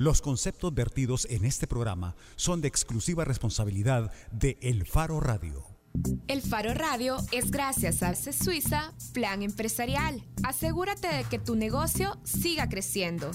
[0.00, 5.66] Los conceptos vertidos en este programa son de exclusiva responsabilidad de El Faro Radio.
[6.28, 10.22] El Faro Radio es gracias a Arce Suiza Plan Empresarial.
[10.44, 13.32] Asegúrate de que tu negocio siga creciendo.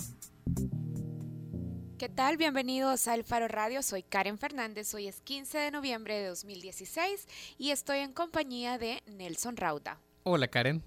[1.98, 2.38] ¿Qué tal?
[2.38, 3.84] Bienvenidos a El Faro Radio.
[3.84, 4.94] Soy Karen Fernández.
[4.94, 7.28] Hoy es 15 de noviembre de 2016
[7.58, 10.00] y estoy en compañía de Nelson Rauda.
[10.24, 10.82] Hola Karen.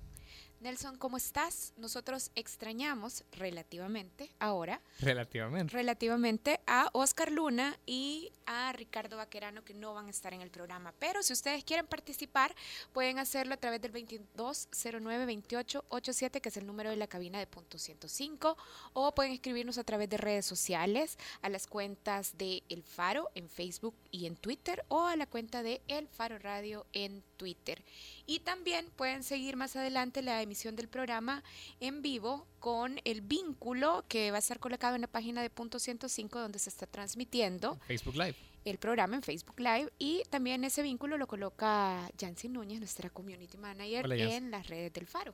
[0.66, 1.72] Nelson, ¿cómo estás?
[1.76, 4.82] Nosotros extrañamos relativamente ahora.
[4.98, 5.72] Relativamente.
[5.72, 10.50] Relativamente a Oscar Luna y a Ricardo Vaquerano que no van a estar en el
[10.50, 10.92] programa.
[10.98, 12.52] Pero si ustedes quieren participar,
[12.92, 17.78] pueden hacerlo a través del 2209-2887, que es el número de la cabina de punto
[17.78, 18.56] 105,
[18.92, 23.48] o pueden escribirnos a través de redes sociales, a las cuentas de El Faro en
[23.48, 27.84] Facebook y en Twitter, o a la cuenta de El Faro Radio en Twitter.
[28.26, 31.44] Y también pueden seguir más adelante la emisión del programa
[31.78, 35.78] en vivo con el vínculo que va a estar colocado en la página de Punto
[35.78, 37.78] 105 donde se está transmitiendo.
[37.86, 38.34] Facebook Live.
[38.64, 43.56] El programa en Facebook Live y también ese vínculo lo coloca Jancy Núñez, nuestra community
[43.56, 45.32] manager, en las redes del Faro.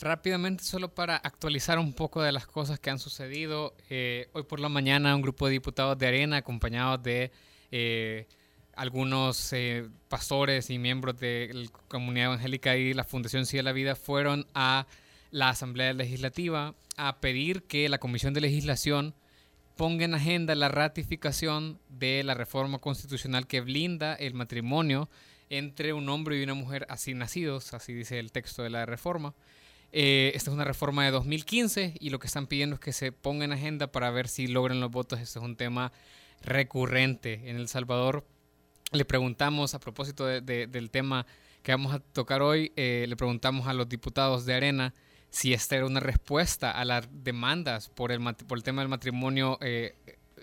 [0.00, 3.76] Rápidamente, solo para actualizar un poco de las cosas que han sucedido.
[3.88, 7.30] Eh, hoy por la mañana un grupo de diputados de Arena acompañados de...
[7.70, 8.26] Eh,
[8.76, 13.72] algunos eh, pastores y miembros de la comunidad evangélica y la Fundación Sí de la
[13.72, 14.86] Vida fueron a
[15.30, 19.14] la Asamblea Legislativa a pedir que la Comisión de Legislación
[19.76, 25.08] ponga en agenda la ratificación de la reforma constitucional que blinda el matrimonio
[25.50, 29.34] entre un hombre y una mujer así nacidos, así dice el texto de la reforma.
[29.92, 33.12] Eh, esta es una reforma de 2015 y lo que están pidiendo es que se
[33.12, 35.20] ponga en agenda para ver si logran los votos.
[35.20, 35.92] Este es un tema
[36.42, 38.26] recurrente en El Salvador
[38.94, 41.26] le preguntamos a propósito del tema
[41.62, 44.94] que vamos a tocar hoy, eh, le preguntamos a los diputados de Arena
[45.30, 49.58] si esta era una respuesta a las demandas por el, por el tema del matrimonio
[49.60, 49.96] eh,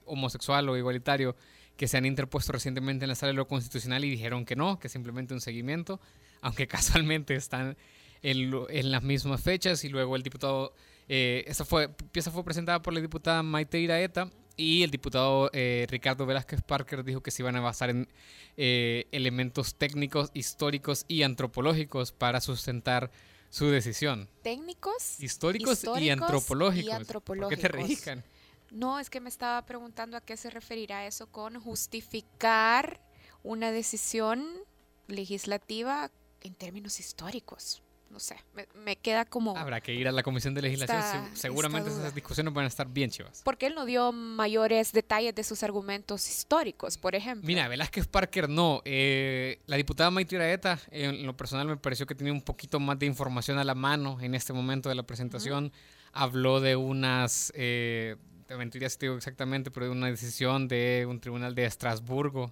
[0.06, 1.36] homosexual o igualitario
[1.78, 4.80] que se han interpuesto recientemente en la sala de lo constitucional y dijeron que no,
[4.80, 6.02] que simplemente un seguimiento,
[6.42, 7.78] aunque casualmente están
[8.22, 9.84] en, en las mismas fechas.
[9.84, 10.74] Y luego el diputado,
[11.08, 15.88] eh, esa fue, pieza fue presentada por la diputada Maite Iraeta y el diputado eh,
[15.90, 18.08] Ricardo Velázquez Parker dijo que se iban a basar en
[18.58, 23.12] eh, elementos técnicos, históricos y antropológicos para sustentar
[23.50, 24.30] su decisión.
[24.44, 25.20] ¿Técnicos?
[25.20, 27.22] Históricos, y, antropológicos.
[27.24, 28.24] ¿Por qué te rijan?
[28.72, 33.02] No, es que me estaba preguntando a qué se referirá eso con justificar
[33.44, 34.48] una decisión
[35.08, 36.10] legislativa
[36.42, 38.36] en términos históricos no sé,
[38.76, 39.58] me, queda como...
[39.58, 43.10] Habrá que ir a la Comisión de Legislación, seguramente esas discusiones van a estar bien
[43.10, 43.42] chivas.
[43.44, 47.48] Porque él no dio mayores detalles de sus argumentos históricos, por ejemplo.
[47.48, 48.82] Mira, Velázquez Parker no.
[48.84, 53.00] Eh, la diputada Maite Iraeta, en lo personal me pareció que tenía un poquito más
[53.00, 55.72] de información a la mano en este momento de la presentación.
[56.12, 57.54] Habló de unas...
[57.56, 61.64] Eh, te mentiría si te digo exactamente, pero de una decisión de un tribunal de
[61.64, 62.52] Estrasburgo.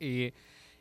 [0.00, 0.32] Y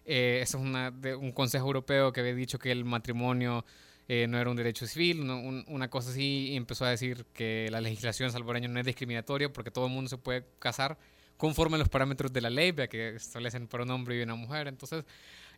[0.06, 3.66] eh, eso es una, de un consejo europeo que había dicho que el matrimonio
[4.08, 5.22] eh, no era un derecho civil,
[5.68, 9.72] una cosa así, y empezó a decir que la legislación salvadoreña no es discriminatoria porque
[9.72, 10.98] todo el mundo se puede casar
[11.38, 14.68] conforme a los parámetros de la ley, que establecen para un hombre y una mujer.
[14.68, 15.04] Entonces,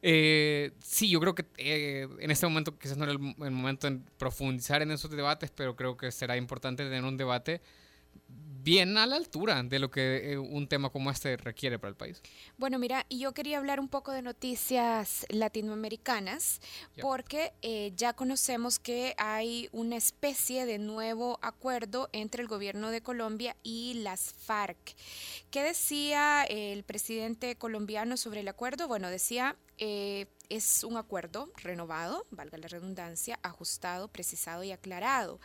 [0.02, 3.90] eh, sí, yo creo que eh, en este momento quizás no era el, el, momento
[3.90, 7.62] de profundizar en esos debates, pero creo que será importante tener un debate
[8.68, 11.96] bien a la altura de lo que eh, un tema como este requiere para el
[11.96, 12.22] país.
[12.58, 16.60] Bueno, mira, yo quería hablar un poco de noticias latinoamericanas,
[17.00, 23.02] porque eh, ya conocemos que hay una especie de nuevo acuerdo entre el gobierno de
[23.02, 24.96] Colombia y las FARC.
[25.50, 28.90] ¿Qué decía el presidente colombiano sobre el acuerdo?
[28.90, 29.56] Bueno, decía...
[29.80, 35.40] Eh, es un acuerdo renovado, valga la redundancia, ajustado, precisado y aclarado,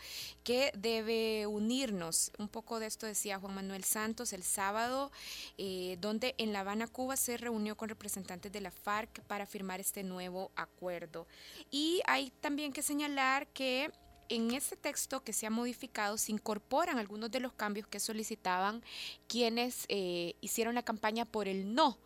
[0.44, 2.31] que debe unirnos.
[2.38, 5.10] Un poco de esto decía Juan Manuel Santos el sábado,
[5.59, 9.81] eh, donde en La Habana, Cuba, se reunió con representantes de la FARC para firmar
[9.81, 11.26] este nuevo acuerdo.
[11.70, 13.91] Y hay también que señalar que
[14.28, 18.82] en ese texto que se ha modificado se incorporan algunos de los cambios que solicitaban
[19.26, 21.99] quienes eh, hicieron la campaña por el no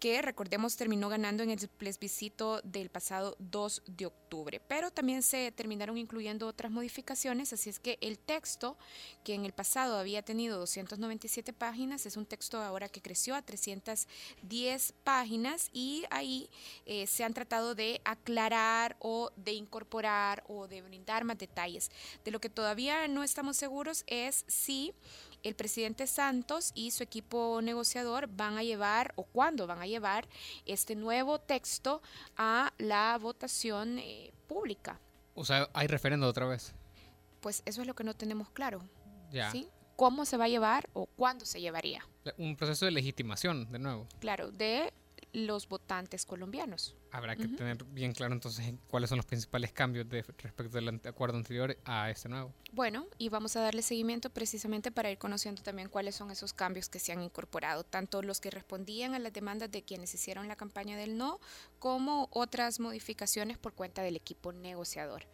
[0.00, 4.60] que recordemos terminó ganando en el plebiscito del pasado 2 de octubre.
[4.66, 8.78] Pero también se terminaron incluyendo otras modificaciones, así es que el texto
[9.24, 13.42] que en el pasado había tenido 297 páginas es un texto ahora que creció a
[13.42, 16.48] 310 páginas y ahí
[16.86, 21.90] eh, se han tratado de aclarar o de incorporar o de brindar más detalles.
[22.24, 24.94] De lo que todavía no estamos seguros es si
[25.42, 30.28] el presidente Santos y su equipo negociador van a llevar o cuándo van a llevar
[30.66, 32.02] este nuevo texto
[32.36, 35.00] a la votación eh, pública.
[35.34, 36.74] O sea, hay referendo otra vez.
[37.40, 38.82] Pues eso es lo que no tenemos claro.
[39.30, 39.50] Ya.
[39.50, 39.68] ¿sí?
[40.00, 42.02] cómo se va a llevar o cuándo se llevaría.
[42.38, 44.08] Un proceso de legitimación, de nuevo.
[44.18, 44.94] Claro, de
[45.32, 46.96] los votantes colombianos.
[47.12, 51.36] Habrá que tener bien claro entonces cuáles son los principales cambios de, respecto del acuerdo
[51.38, 52.54] anterior a este nuevo.
[52.72, 56.88] Bueno, y vamos a darle seguimiento precisamente para ir conociendo también cuáles son esos cambios
[56.88, 60.56] que se han incorporado, tanto los que respondían a las demandas de quienes hicieron la
[60.56, 61.40] campaña del no,
[61.78, 65.26] como otras modificaciones por cuenta del equipo negociador.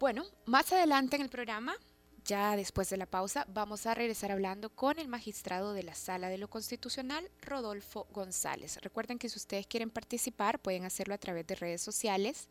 [0.00, 1.76] Bueno, más adelante en el programa
[2.24, 6.28] ya después de la pausa vamos a regresar hablando con el magistrado de la Sala
[6.28, 8.78] de lo Constitucional, Rodolfo González.
[8.82, 12.48] Recuerden que si ustedes quieren participar pueden hacerlo a través de redes sociales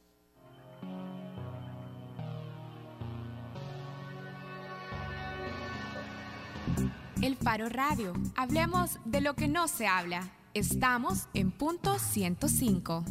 [7.22, 8.14] El Faro Radio.
[8.36, 10.32] Hablemos de lo que no se habla.
[10.56, 13.06] Estamos en punto 105.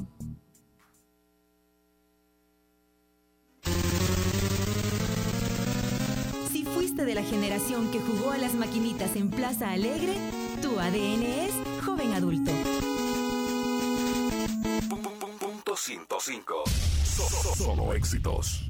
[6.50, 10.16] Si fuiste de la generación que jugó a las maquinitas en Plaza Alegre,
[10.60, 12.50] tu ADN es joven adulto.
[15.38, 16.64] Punto 105.
[17.56, 18.69] Solo éxitos.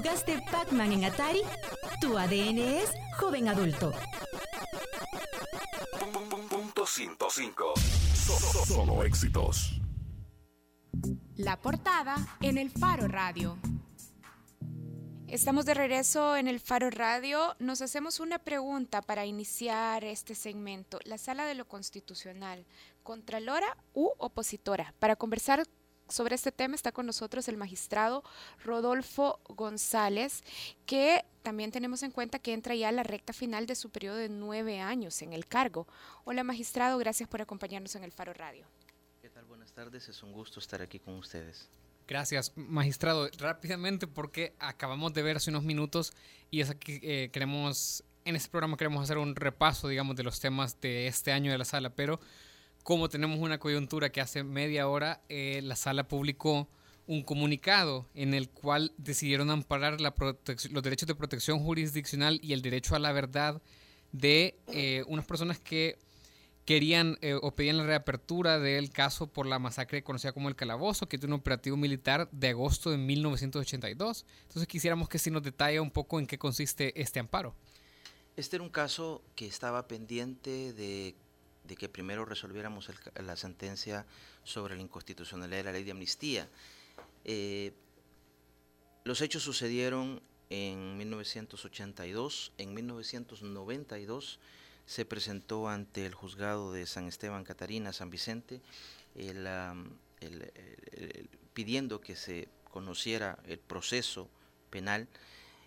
[0.00, 1.42] Jugaste Pac-Man en Atari,
[2.00, 3.92] tu ADN es joven adulto.
[6.48, 7.74] Punto 105.
[8.66, 9.78] Solo, éxitos.
[11.36, 13.58] La portada en el Faro Radio.
[15.28, 17.54] Estamos de regreso en el Faro Radio.
[17.58, 20.98] Nos hacemos una pregunta para iniciar este segmento.
[21.04, 22.64] La sala de lo constitucional,
[23.02, 24.94] ¿contralora u opositora?
[24.98, 25.66] Para conversar
[26.10, 28.22] sobre este tema está con nosotros el magistrado
[28.64, 30.42] Rodolfo González,
[30.86, 34.16] que también tenemos en cuenta que entra ya a la recta final de su periodo
[34.16, 35.86] de nueve años en el cargo.
[36.24, 38.66] Hola magistrado, gracias por acompañarnos en el Faro Radio.
[39.22, 39.44] ¿Qué tal?
[39.44, 41.68] Buenas tardes, es un gusto estar aquí con ustedes.
[42.06, 43.30] Gracias, magistrado.
[43.38, 46.12] Rápidamente, porque acabamos de ver hace unos minutos
[46.50, 50.40] y es aquí eh, queremos, en este programa queremos hacer un repaso, digamos, de los
[50.40, 52.18] temas de este año de la sala, pero
[52.82, 56.68] como tenemos una coyuntura que hace media hora eh, la sala publicó
[57.06, 62.94] un comunicado en el cual decidieron amparar los derechos de protección jurisdiccional y el derecho
[62.94, 63.60] a la verdad
[64.12, 65.98] de eh, unas personas que
[66.64, 71.08] querían eh, o pedían la reapertura del caso por la masacre conocida como el Calabozo,
[71.08, 74.24] que es un operativo militar de agosto de 1982.
[74.42, 77.56] Entonces quisiéramos que si nos detalle un poco en qué consiste este amparo.
[78.36, 81.16] Este era un caso que estaba pendiente de
[81.70, 84.04] de que primero resolviéramos la sentencia
[84.42, 86.48] sobre la inconstitucionalidad de la ley de amnistía.
[87.24, 87.72] Eh,
[89.04, 94.40] los hechos sucedieron en 1982, en 1992
[94.84, 98.60] se presentó ante el juzgado de San Esteban Catarina, San Vicente,
[101.54, 104.28] pidiendo que se conociera el proceso
[104.70, 105.06] penal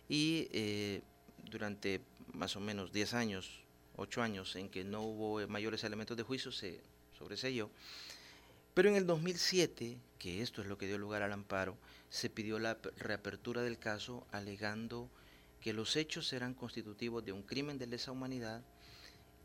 [0.09, 1.01] y eh,
[1.49, 2.01] durante
[2.33, 3.62] más o menos 10 años
[3.95, 6.81] ocho años en que no hubo mayores elementos de juicio, se
[7.17, 7.69] sobreseyó.
[8.73, 11.77] Pero en el 2007, que esto es lo que dio lugar al amparo,
[12.09, 15.09] se pidió la reapertura del caso alegando
[15.61, 18.63] que los hechos eran constitutivos de un crimen de lesa humanidad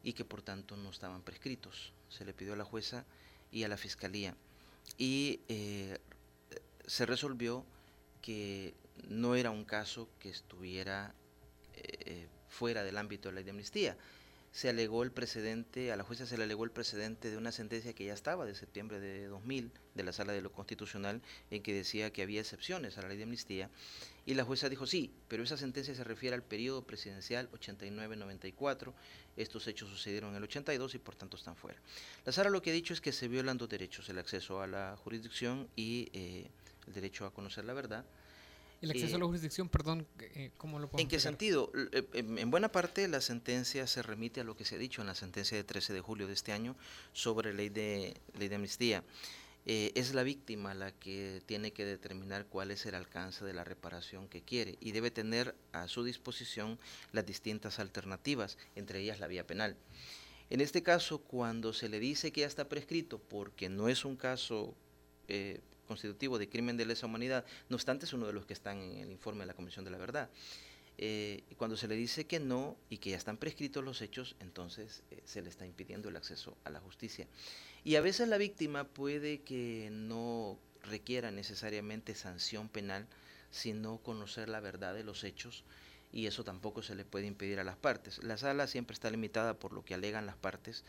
[0.03, 1.93] y que por tanto no estaban prescritos.
[2.09, 3.05] Se le pidió a la jueza
[3.53, 4.35] y a la fiscalía.
[4.97, 5.99] Y eh,
[6.87, 7.65] se resolvió
[8.23, 8.75] que
[9.09, 11.15] no era un caso que estuviera
[11.75, 13.97] eh, fuera del ámbito de la ley de amnistía,
[14.53, 17.93] se alegó el precedente, a la jueza se le alegó el precedente de una sentencia
[17.93, 21.75] que ya estaba de septiembre de 2000 de la Sala de lo Constitucional en que
[21.75, 23.71] decía que había excepciones a la ley de amnistía
[24.27, 28.93] y la jueza dijo sí, pero esa sentencia se refiere al periodo presidencial 89-94,
[29.37, 31.81] estos hechos sucedieron en el 82 y por tanto están fuera.
[32.25, 34.67] La Sala lo que ha dicho es que se violan dos derechos, el acceso a
[34.67, 36.51] la jurisdicción y eh,
[36.87, 38.05] el derecho a conocer la verdad.
[38.81, 41.73] ¿El acceso a la jurisdicción, perdón, eh, cómo lo ¿En qué sentido?
[42.13, 45.15] En buena parte la sentencia se remite a lo que se ha dicho en la
[45.15, 46.77] sentencia de 13 de julio de este año
[47.13, 49.03] sobre ley de, ley de amnistía.
[49.71, 53.65] Eh, es la víctima la que tiene que determinar cuál es el alcance de la
[53.65, 56.79] reparación que quiere y debe tener a su disposición
[57.13, 59.77] las distintas alternativas, entre ellas la vía penal.
[60.49, 64.17] En este caso, cuando se le dice que ya está prescrito porque no es un
[64.17, 64.75] caso
[65.27, 68.81] eh, constitutivo de crimen de lesa humanidad, no obstante es uno de los que están
[68.81, 70.31] en el informe de la Comisión de la Verdad.
[71.01, 75.03] Eh, cuando se le dice que no y que ya están prescritos los hechos, entonces
[75.11, 77.27] eh, se le está impidiendo el acceso a la justicia.
[77.85, 83.07] Y a veces la víctima puede que no requiera necesariamente sanción penal,
[83.51, 85.65] sino conocer la verdad de los hechos
[86.13, 88.23] y eso tampoco se le puede impedir a las partes.
[88.23, 90.85] La sala siempre está limitada por lo que alegan las partes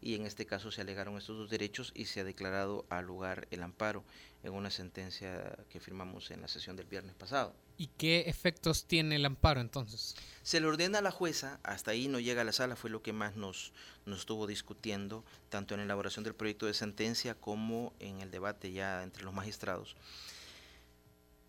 [0.00, 3.46] y en este caso se alegaron estos dos derechos y se ha declarado al lugar
[3.50, 4.04] el amparo
[4.42, 7.54] en una sentencia que firmamos en la sesión del viernes pasado.
[7.76, 10.14] ¿Y qué efectos tiene el amparo entonces?
[10.42, 13.02] Se le ordena a la jueza, hasta ahí no llega a la sala, fue lo
[13.02, 13.72] que más nos,
[14.06, 18.72] nos estuvo discutiendo, tanto en la elaboración del proyecto de sentencia como en el debate
[18.72, 19.96] ya entre los magistrados.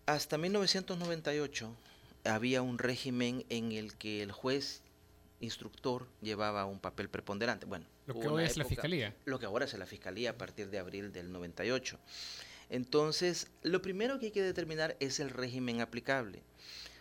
[0.06, 1.76] Hasta 1998
[2.26, 4.82] había un régimen en el que el juez
[5.40, 7.66] instructor llevaba un papel preponderante.
[7.66, 9.14] Bueno, lo que hoy es la fiscalía.
[9.24, 11.98] Lo que ahora es la fiscalía a partir de abril del 98.
[12.70, 16.42] Entonces, lo primero que hay que determinar es el régimen aplicable.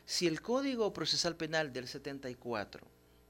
[0.05, 2.85] Si el Código Procesal Penal del 74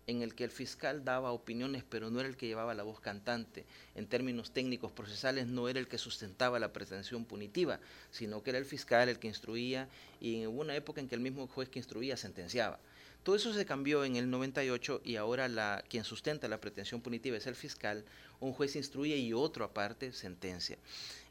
[0.08, 3.00] en el que el fiscal daba opiniones, pero no era el que llevaba la voz
[3.00, 3.66] cantante.
[3.96, 7.80] En términos técnicos procesales, no era el que sustentaba la pretensión punitiva,
[8.12, 9.90] sino que era el fiscal el que instruía
[10.22, 12.80] y en una época en que el mismo juez que instruía sentenciaba.
[13.24, 17.48] Todo eso se cambió en el 98 y ahora quien sustenta la pretensión punitiva es
[17.48, 18.06] el fiscal,
[18.40, 20.78] un juez instruye y otro aparte sentencia.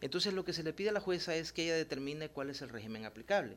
[0.00, 2.62] Entonces lo que se le pide a la jueza es que ella determine cuál es
[2.62, 3.57] el régimen aplicable.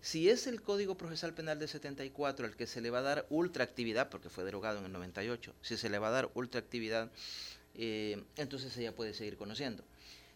[0.00, 3.26] Si es el Código Procesal Penal de 74 el que se le va a dar
[3.28, 7.10] ultraactividad, porque fue derogado en el 98, si se le va a dar ultraactividad,
[7.74, 9.84] eh, entonces ella puede seguir conociendo.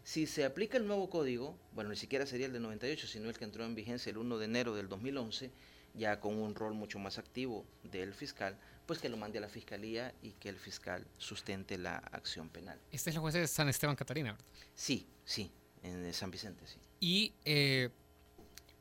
[0.03, 3.37] Si se aplica el nuevo código, bueno, ni siquiera sería el de 98, sino el
[3.37, 5.51] que entró en vigencia el 1 de enero del 2011,
[5.93, 9.49] ya con un rol mucho más activo del fiscal, pues que lo mande a la
[9.49, 12.79] fiscalía y que el fiscal sustente la acción penal.
[12.91, 14.45] Esta es la jueza de San Esteban Catarina, ¿verdad?
[14.75, 15.51] Sí, sí,
[15.83, 16.77] en San Vicente, sí.
[16.99, 17.89] Y eh,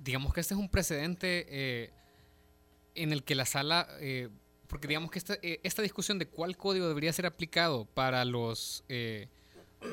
[0.03, 1.91] digamos que este es un precedente eh,
[2.95, 4.29] en el que la sala, eh,
[4.67, 8.85] porque digamos que esta, eh, esta, discusión de cuál código debería ser aplicado para los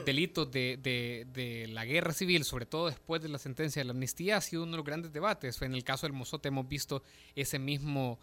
[0.06, 4.38] delitos de, de, la guerra civil, sobre todo después de la sentencia de la amnistía,
[4.38, 5.62] ha sido uno de los grandes debates.
[5.62, 7.04] En el caso del Mozote hemos visto
[7.36, 8.20] ese mismo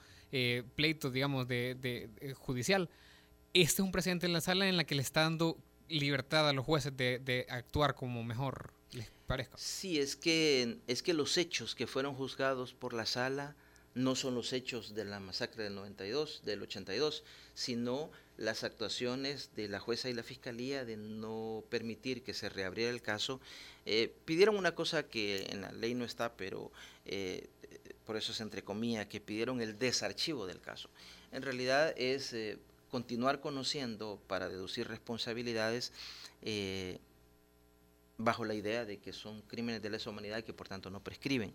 [0.74, 2.88] pleito, digamos, de, judicial.
[3.52, 6.52] Este es un precedente en la sala en la que le está dando libertad a
[6.52, 8.72] los jueces de actuar como mejor
[9.56, 13.56] Sí, es que, es que los hechos que fueron juzgados por la sala
[13.94, 17.22] no son los hechos de la masacre del 92, del 82,
[17.54, 22.90] sino las actuaciones de la jueza y la fiscalía de no permitir que se reabriera
[22.90, 23.40] el caso.
[23.86, 26.72] Eh, pidieron una cosa que en la ley no está, pero
[27.04, 27.48] eh,
[28.04, 30.90] por eso se entrecomía, que pidieron el desarchivo del caso.
[31.30, 32.58] En realidad es eh,
[32.90, 35.92] continuar conociendo para deducir responsabilidades
[38.16, 41.02] bajo la idea de que son crímenes de lesa humanidad y que por tanto no
[41.02, 41.52] prescriben.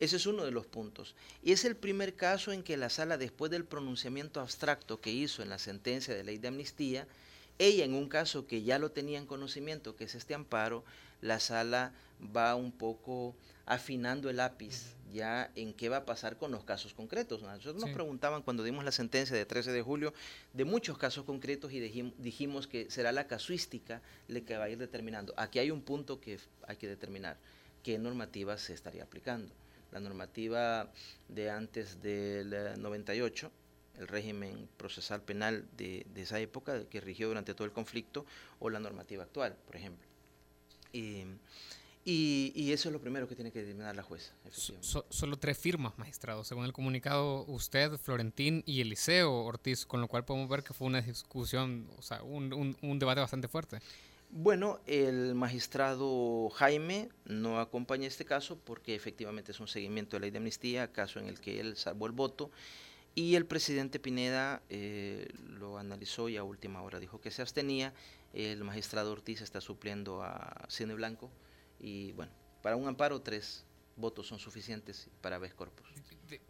[0.00, 1.14] Ese es uno de los puntos.
[1.42, 5.42] Y es el primer caso en que la sala, después del pronunciamiento abstracto que hizo
[5.42, 7.06] en la sentencia de ley de amnistía,
[7.58, 10.84] ella en un caso que ya lo tenía en conocimiento, que es este amparo,
[11.20, 11.92] la sala
[12.34, 13.34] va un poco
[13.66, 17.42] afinando el lápiz ya en qué va a pasar con los casos concretos.
[17.42, 20.12] Nosotros nos preguntaban cuando dimos la sentencia de 13 de julio
[20.52, 21.80] de muchos casos concretos y
[22.18, 25.34] dijimos que será la casuística la que va a ir determinando.
[25.36, 27.36] Aquí hay un punto que hay que determinar,
[27.82, 29.52] qué normativa se estaría aplicando.
[29.92, 30.90] La normativa
[31.28, 33.50] de antes del 98,
[33.98, 38.26] el régimen procesal penal de, de esa época que rigió durante todo el conflicto,
[38.58, 40.06] o la normativa actual, por ejemplo.
[40.92, 41.24] Y,
[42.10, 44.32] y, eso es lo primero que tiene que determinar la jueza.
[44.50, 46.42] solo tres firmas, magistrado.
[46.42, 50.86] Según el comunicado, usted, Florentín y Eliseo Ortiz, con lo cual podemos ver que fue
[50.86, 53.80] una discusión, o sea, un, un, debate bastante fuerte.
[54.30, 60.24] Bueno, el magistrado Jaime no acompaña este caso porque efectivamente es un seguimiento de la
[60.24, 62.50] ley de amnistía, caso en el que él salvó el voto,
[63.14, 67.92] y el presidente Pineda eh, lo analizó y a última hora dijo que se abstenía.
[68.32, 71.30] El magistrado Ortiz está supliendo a Cine Blanco
[71.78, 72.32] y bueno,
[72.62, 73.64] para un amparo tres
[73.96, 75.86] votos son suficientes para habeas corpus.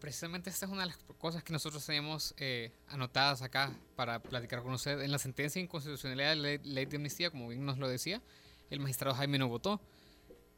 [0.00, 4.62] Precisamente esta es una de las cosas que nosotros tenemos eh, anotadas acá para platicar
[4.62, 5.00] con usted.
[5.00, 8.23] En la sentencia de inconstitucionalidad de la ley, de amnistía, como bien nos lo decía,
[8.70, 9.80] el magistrado Jaime no votó.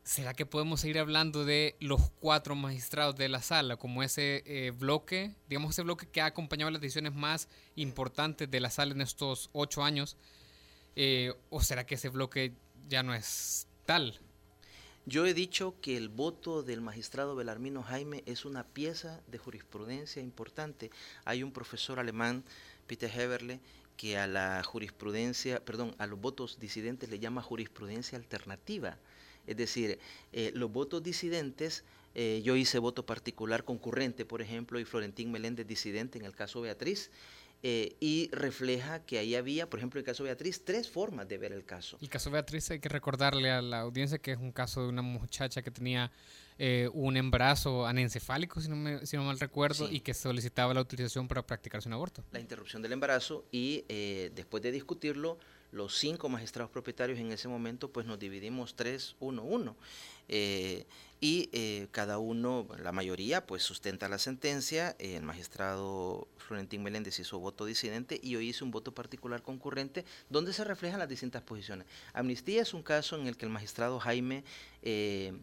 [0.03, 4.71] ¿será que podemos seguir hablando de los cuatro magistrados de la sala como ese eh,
[4.71, 9.03] bloque, digamos ese bloque que ha acompañado las decisiones más importantes de la sala en
[9.03, 10.17] estos ocho años?
[10.97, 12.55] Eh, ¿O será que ese bloque
[12.89, 14.19] ya no es tal?
[15.11, 20.23] Yo he dicho que el voto del magistrado Belarmino Jaime es una pieza de jurisprudencia
[20.23, 20.93] importante.
[21.25, 22.45] Hay un profesor alemán,
[22.87, 23.59] Peter Heberle,
[23.97, 28.99] que a la jurisprudencia, perdón, a los votos disidentes le llama jurisprudencia alternativa.
[29.49, 29.99] Es decir,
[30.33, 31.83] eh, los votos disidentes,
[32.14, 36.61] eh, yo hice voto particular concurrente, por ejemplo, y Florentín Meléndez disidente en el caso
[36.61, 37.11] Beatriz,
[37.62, 41.37] eh, y refleja que ahí había, por ejemplo, en el caso Beatriz, tres formas de
[41.37, 41.99] ver el caso.
[42.00, 45.02] El caso Beatriz hay que recordarle a la audiencia que es un caso de una
[45.02, 46.11] muchacha que tenía
[46.59, 50.81] eh, un embarazo anencefálico, si no, me, si no mal recuerdo, y que solicitaba la
[50.81, 52.25] autorización para practicarse un aborto.
[52.33, 55.38] La interrupción del embarazo y eh, después de discutirlo,
[55.71, 59.76] los cinco magistrados propietarios en ese momento, pues nos dividimos tres, uno, uno.
[61.21, 64.97] Eh, y cada uno, la mayoría, pues sustenta la sentencia.
[64.99, 70.53] el magistrado Florentín Meléndez hizo voto disidente y yo hice un voto particular concurrente donde
[70.53, 71.87] se reflejan las distintas posiciones.
[72.12, 74.45] Amnistía es un caso en el que el magistrado Jaime
[74.83, 75.35] eh,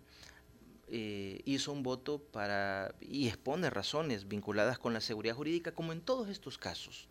[1.45, 6.29] hizo un voto para y expone razones vinculadas con la seguridad jurídica, como en todos
[6.29, 7.07] estos casos.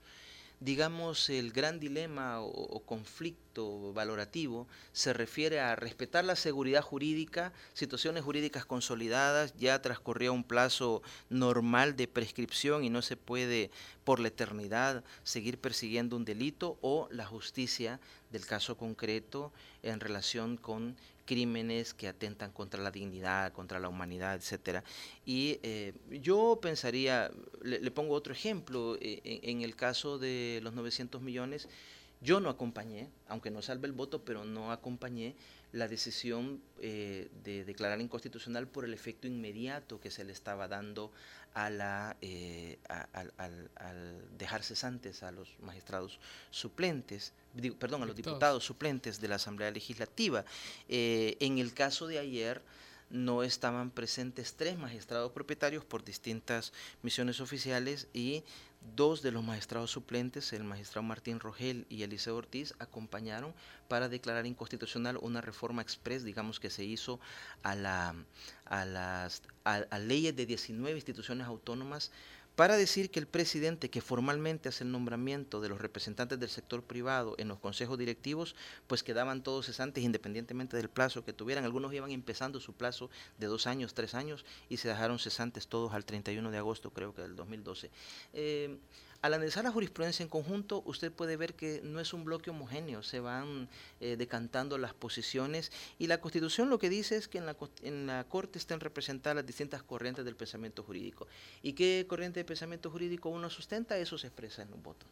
[0.58, 8.24] Digamos, el gran dilema o, conflicto valorativo se refiere a respetar la seguridad jurídica, situaciones
[8.24, 13.70] jurídicas consolidadas, ya transcurrió un plazo normal de prescripción y no se puede
[14.04, 20.56] por la eternidad seguir persiguiendo un delito, o la justicia del caso concreto en relación
[20.56, 20.96] con
[21.26, 24.82] crímenes que atentan contra la dignidad, contra la humanidad, etcétera.
[25.26, 25.92] Y eh,
[26.22, 27.30] yo pensaría,
[27.62, 31.68] le, pongo otro ejemplo, eh, en, el caso de los 900 millones,
[32.22, 35.34] yo no acompañé, aunque no salve el voto, pero no acompañé
[35.72, 41.12] la decisión eh, de declarar inconstitucional por el efecto inmediato que se le estaba dando
[41.56, 46.20] a la, eh, al, dejar cesantes a los magistrados
[46.50, 47.32] suplentes,
[47.78, 50.44] perdón, a los diputados suplentes de la Asamblea Legislativa.
[50.86, 52.60] Eh, en el caso de ayer,
[53.08, 58.44] no estaban presentes tres magistrados propietarios por distintas misiones oficiales y
[58.94, 63.54] dos de los magistrados suplentes, el magistrado Martín Rogel y Eliseo Ortiz, acompañaron
[63.88, 67.18] para declarar inconstitucional una reforma express, digamos, que se hizo
[67.62, 68.14] a, la,
[68.66, 72.12] a las a leyes de 19 instituciones autónomas
[72.56, 76.82] para decir que el presidente que formalmente hace el nombramiento de los representantes del sector
[76.82, 81.64] privado en los consejos directivos, pues quedaban todos cesantes independientemente del plazo que tuvieran.
[81.64, 85.92] Algunos iban empezando su plazo de dos años, tres años y se dejaron cesantes todos
[85.92, 87.90] al 31 de agosto, creo que del 2012.
[88.32, 88.78] Eh,
[89.22, 93.02] al analizar la jurisprudencia en conjunto, usted puede ver que no es un bloque homogéneo,
[93.02, 93.68] se van
[94.00, 98.06] eh, decantando las posiciones y la Constitución lo que dice es que en la, en
[98.06, 101.26] la Corte estén representadas las distintas corrientes del pensamiento jurídico.
[101.62, 103.96] ¿Y qué corriente de pensamiento jurídico uno sustenta?
[103.98, 105.06] Eso se expresa en un voto.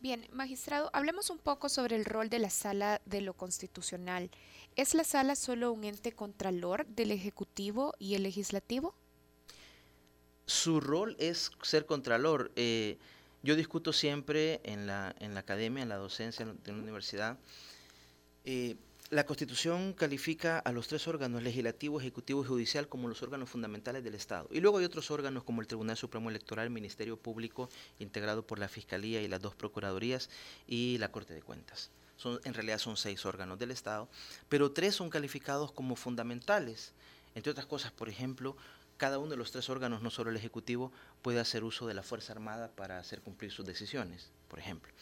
[0.00, 4.30] Bien, magistrado, hablemos un poco sobre el rol de la sala de lo constitucional.
[4.74, 8.96] ¿Es la sala solo un ente contralor del Ejecutivo y el Legislativo?
[10.46, 12.50] Su rol es ser contralor.
[12.56, 12.98] Eh,
[13.42, 17.38] yo discuto siempre en la, en la academia, en la docencia de la universidad.
[18.44, 18.76] Eh,
[19.10, 24.02] la Constitución califica a los tres órganos, legislativo, ejecutivo y judicial, como los órganos fundamentales
[24.02, 24.48] del Estado.
[24.50, 28.58] Y luego hay otros órganos como el Tribunal Supremo Electoral, el Ministerio Público, integrado por
[28.58, 30.30] la Fiscalía y las dos Procuradurías,
[30.66, 31.90] y la Corte de Cuentas.
[32.16, 34.08] Son, en realidad son seis órganos del Estado,
[34.48, 36.92] pero tres son calificados como fundamentales.
[37.34, 38.56] Entre otras cosas, por ejemplo,
[39.02, 42.04] cada uno de los tres órganos, no solo el Ejecutivo, puede hacer uso de la
[42.04, 44.92] Fuerza Armada para hacer cumplir sus decisiones, por ejemplo.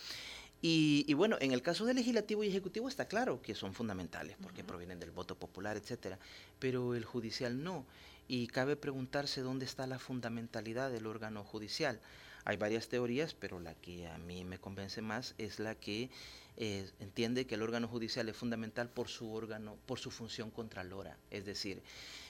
[0.63, 4.65] Y, bueno, en el caso del legislativo y ejecutivo está claro que son fundamentales porque
[4.65, 6.19] provienen del voto popular, etcétera,
[6.59, 7.85] pero el judicial no.
[8.27, 12.01] Y cabe preguntarse dónde está la fundamentalidad del órgano judicial.
[12.47, 16.09] Hay varias teorías, pero la que a mí me convence más es la que
[16.57, 21.19] eh, entiende que el órgano judicial es fundamental por su órgano, por su función contralora.
[21.31, 21.83] Es decir,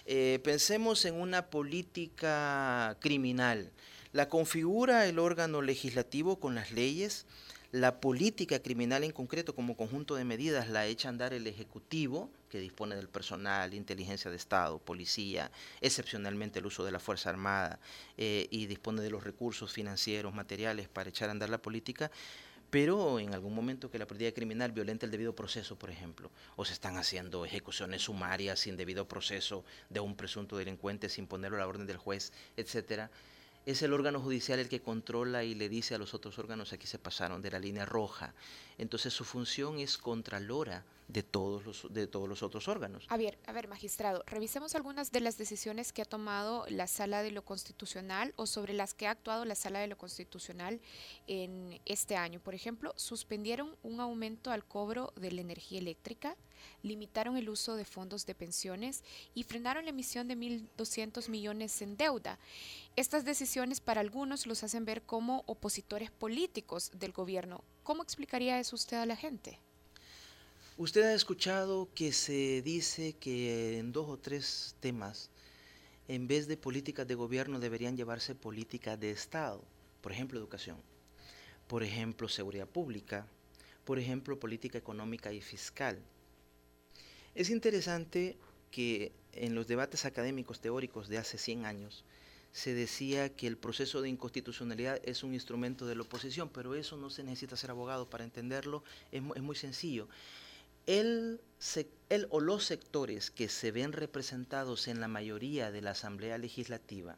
[0.07, 3.71] eh, pensemos en una política criminal.
[4.13, 7.27] La configura el órgano legislativo con las leyes,
[7.73, 12.29] la política criminal en concreto como conjunto de medidas la echa a andar el Ejecutivo,
[12.49, 17.79] que dispone del personal, inteligencia de Estado, policía, excepcionalmente el uso de la Fuerza Armada
[18.17, 22.11] eh, y dispone de los recursos financieros, materiales para echar a andar la política
[22.71, 26.65] pero en algún momento que la política criminal violenta el debido proceso, por ejemplo, o
[26.65, 31.61] se están haciendo ejecuciones sumarias sin debido proceso de un presunto delincuente sin ponerlo a
[31.61, 33.11] la orden del juez, etcétera,
[33.67, 36.87] es el órgano judicial el que controla y le dice a los otros órganos aquí
[36.87, 38.35] se pasaron de la línea roja.
[38.79, 43.05] Entonces su función es contralora de todos los, de todos los otros órganos.
[43.09, 47.23] A ver, a ver, magistrado, revisemos algunas de las decisiones que ha tomado la Sala
[47.23, 50.81] de lo Constitucional o sobre las que ha actuado la Sala de lo Constitucional
[51.27, 52.41] en este año.
[52.41, 56.37] Por ejemplo, suspendieron un aumento al cobro de la energía eléctrica,
[56.83, 59.03] limitaron el uso de fondos de pensiones
[59.35, 62.39] y frenaron la emisión de 1.200 millones en deuda.
[63.01, 67.65] Estas decisiones para algunos los hacen ver como opositores políticos del gobierno.
[67.83, 69.59] ¿Cómo explicaría eso usted a la gente?
[70.77, 75.31] Usted ha escuchado que se dice que en dos o tres temas,
[76.09, 79.65] en vez de políticas de gobierno, deberían llevarse políticas de Estado.
[80.03, 80.77] Por ejemplo, educación.
[81.69, 83.27] Por ejemplo, seguridad pública.
[83.87, 85.99] Por ejemplo, política económica y fiscal.
[87.35, 88.37] Es interesante
[88.71, 92.05] que en los debates académicos teóricos de hace 100 años
[92.53, 96.97] se decía que el proceso de inconstitucionalidad es un instrumento de la oposición, pero eso
[96.97, 98.83] no se necesita ser abogado para entenderlo,
[99.13, 100.09] es, es muy sencillo
[100.87, 101.41] el,
[102.31, 107.17] o los sectores que se ven representados en la mayoría de la Asamblea Legislativa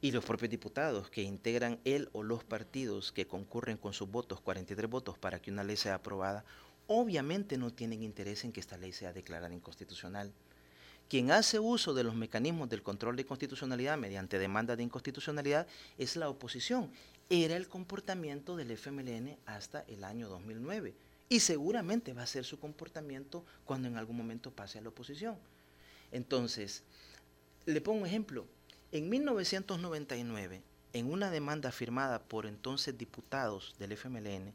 [0.00, 4.40] y los propios diputados que integran el o los partidos que concurren con sus votos,
[4.40, 6.44] 43 votos, para que una ley sea aprobada,
[6.86, 10.32] obviamente no tienen interés en que esta ley sea declarada inconstitucional.
[11.10, 15.66] Quien hace uso de los mecanismos del control de constitucionalidad mediante demanda de inconstitucionalidad
[15.98, 16.88] es la oposición.
[17.28, 20.94] Era el comportamiento del FMLN hasta el año 2009
[21.28, 25.36] y seguramente va a ser su comportamiento cuando en algún momento pase a la oposición.
[26.12, 26.84] Entonces,
[27.66, 28.46] le pongo un ejemplo.
[28.92, 34.54] En 1999, en una demanda firmada por entonces diputados del FMLN,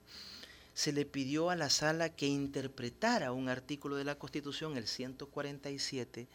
[0.75, 6.27] se le pidió a la sala que interpretara un artículo de la Constitución, el 147,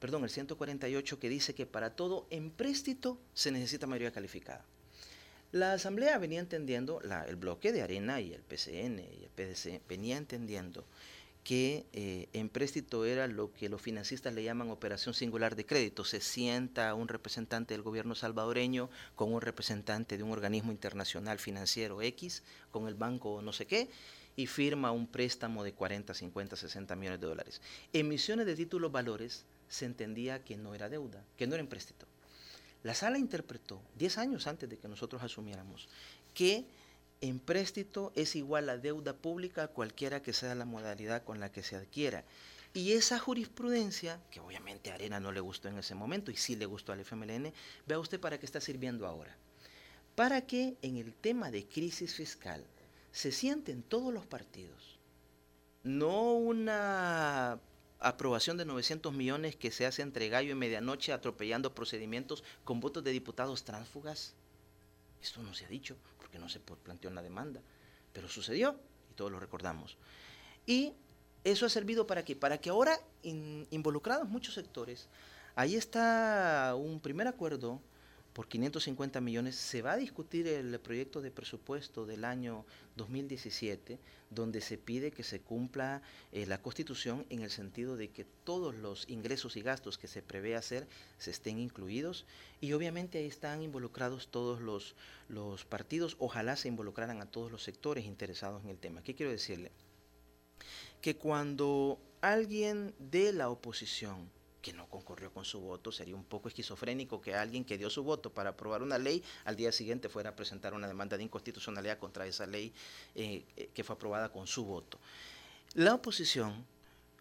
[0.00, 4.64] perdón, el 148, que dice que para todo empréstito se necesita mayoría calificada.
[5.52, 10.16] La Asamblea venía entendiendo, el bloque de Arena y el PCN y el PDC venía
[10.16, 10.84] entendiendo
[11.44, 16.04] que eh, empréstito era lo que los financistas le llaman operación singular de crédito.
[16.04, 22.02] Se sienta un representante del gobierno salvadoreño con un representante de un organismo internacional financiero
[22.02, 23.88] X, con el banco no sé qué,
[24.36, 27.62] y firma un préstamo de 40, 50, 60 millones de dólares.
[27.92, 32.06] Emisiones de títulos valores se entendía que no era deuda, que no era empréstito.
[32.82, 35.88] La sala interpretó, 10 años antes de que nosotros asumiéramos,
[36.34, 36.66] que
[37.20, 41.76] empréstito es igual a deuda pública cualquiera que sea la modalidad con la que se
[41.76, 42.24] adquiera.
[42.74, 46.54] Y esa jurisprudencia, que obviamente a Arena no le gustó en ese momento y sí
[46.54, 47.52] le gustó al FMLN,
[47.86, 49.36] vea usted para qué está sirviendo ahora.
[50.14, 52.64] Para que en el tema de crisis fiscal
[53.10, 54.98] se sienten todos los partidos,
[55.82, 57.58] no una
[58.00, 63.02] aprobación de 900 millones que se hace entre gallo y medianoche atropellando procedimientos con votos
[63.02, 64.34] de diputados tránsfugas.
[65.20, 65.96] Esto no se ha dicho
[66.38, 67.60] no se planteó en la demanda,
[68.12, 68.78] pero sucedió
[69.10, 69.96] y todos lo recordamos.
[70.66, 70.94] Y
[71.44, 75.08] eso ha servido para que para que ahora involucrados muchos sectores,
[75.54, 77.80] ahí está un primer acuerdo
[78.38, 83.98] por 550 millones, se va a discutir el proyecto de presupuesto del año 2017,
[84.30, 88.76] donde se pide que se cumpla eh, la Constitución en el sentido de que todos
[88.76, 90.86] los ingresos y gastos que se prevé hacer
[91.18, 92.26] se estén incluidos
[92.60, 94.94] y obviamente ahí están involucrados todos los,
[95.28, 99.02] los partidos, ojalá se involucraran a todos los sectores interesados en el tema.
[99.02, 99.72] ¿Qué quiero decirle?
[101.02, 104.30] Que cuando alguien de la oposición
[104.68, 105.90] que no concurrió con su voto.
[105.90, 109.56] Sería un poco esquizofrénico que alguien que dio su voto para aprobar una ley al
[109.56, 112.74] día siguiente fuera a presentar una demanda de inconstitucionalidad contra esa ley
[113.14, 114.98] eh, eh, que fue aprobada con su voto.
[115.72, 116.66] La oposición,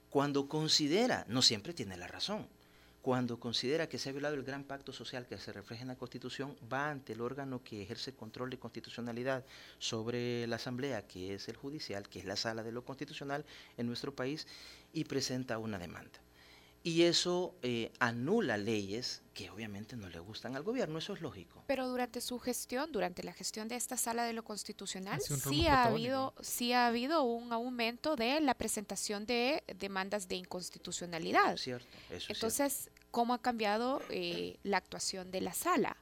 [0.09, 2.47] cuando considera, no siempre tiene la razón,
[3.01, 5.95] cuando considera que se ha violado el gran pacto social que se refleja en la
[5.95, 9.45] Constitución, va ante el órgano que ejerce control de constitucionalidad
[9.79, 13.45] sobre la Asamblea, que es el judicial, que es la sala de lo constitucional
[13.77, 14.45] en nuestro país,
[14.91, 16.26] y presenta una demanda.
[16.87, 21.61] Y eso eh, anula leyes que obviamente no le gustan al gobierno, eso es lógico.
[21.67, 25.83] Pero durante su gestión, durante la gestión de esta sala de lo constitucional, sí ha,
[25.83, 31.57] habido, sí ha habido un aumento de la presentación de demandas de inconstitucionalidad.
[31.57, 35.97] Cierto, eso Entonces, ¿cómo ha cambiado eh, la actuación de la sala?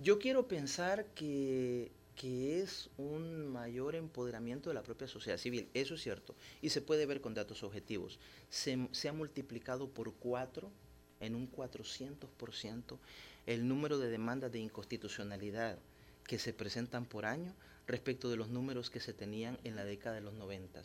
[0.00, 5.68] Yo quiero pensar que que es un mayor empoderamiento de la propia sociedad civil.
[5.72, 6.34] Eso es cierto.
[6.60, 8.18] Y se puede ver con datos objetivos.
[8.50, 10.72] Se, ha multiplicado por cuatro,
[11.20, 12.98] en un 400%,
[13.46, 15.78] el número de demandas de inconstitucionalidad
[16.24, 17.54] que se presentan por año
[17.86, 20.82] respecto de los números que se tenían en la década de los 90.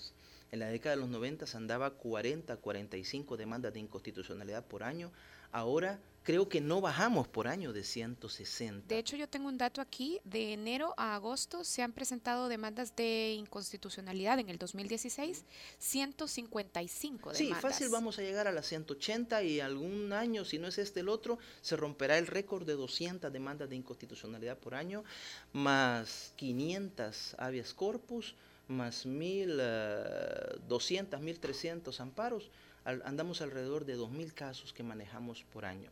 [0.52, 5.12] En la década de los 90 andaba 40, 45 demandas de inconstitucionalidad por año.
[5.52, 8.88] Ahora creo que no bajamos por año de 160.
[8.88, 12.96] De hecho, yo tengo un dato aquí, de enero a agosto se han presentado demandas
[12.96, 15.46] de inconstitucionalidad en el 2016,
[15.78, 17.38] 155 demandas.
[17.38, 21.02] Sí, fácil vamos a llegar a las 180 y algún año, si no es este
[21.02, 25.04] el otro, se romperá el récord de 200 demandas de inconstitucionalidad por año,
[25.52, 28.36] más 500 habeas corpus,
[28.68, 32.50] más 1.200, 1.300 amparos
[32.86, 35.92] andamos alrededor de 2.000 casos que manejamos por año.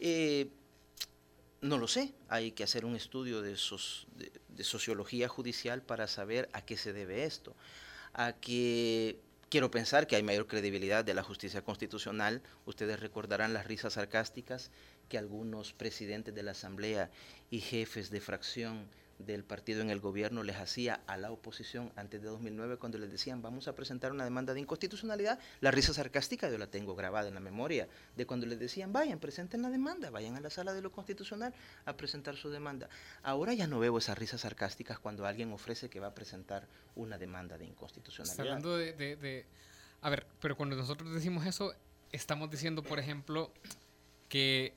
[0.00, 0.48] Eh,
[1.60, 6.62] no lo sé, hay que hacer un estudio de, de, sociología judicial para saber a
[6.62, 7.56] qué se debe esto.
[8.12, 12.42] A que quiero pensar que hay mayor credibilidad de la justicia constitucional.
[12.66, 14.70] Ustedes recordarán las risas sarcásticas
[15.08, 17.10] que algunos presidentes de la Asamblea
[17.50, 18.88] y jefes de fracción
[19.26, 23.10] del partido en el gobierno les hacía a la oposición antes de 2009 cuando les
[23.10, 27.28] decían vamos a presentar una demanda de inconstitucionalidad, la risa sarcástica yo la tengo grabada
[27.28, 30.72] en la memoria de cuando les decían vayan, presenten la demanda, vayan a la sala
[30.72, 32.88] de lo constitucional a presentar su demanda.
[33.22, 37.18] Ahora ya no veo esas risas sarcásticas cuando alguien ofrece que va a presentar una
[37.18, 38.40] demanda de inconstitucionalidad.
[38.40, 39.46] hablando de, de...
[40.02, 41.74] A ver, pero cuando nosotros decimos eso,
[42.12, 43.50] estamos diciendo, por ejemplo,
[44.28, 44.74] que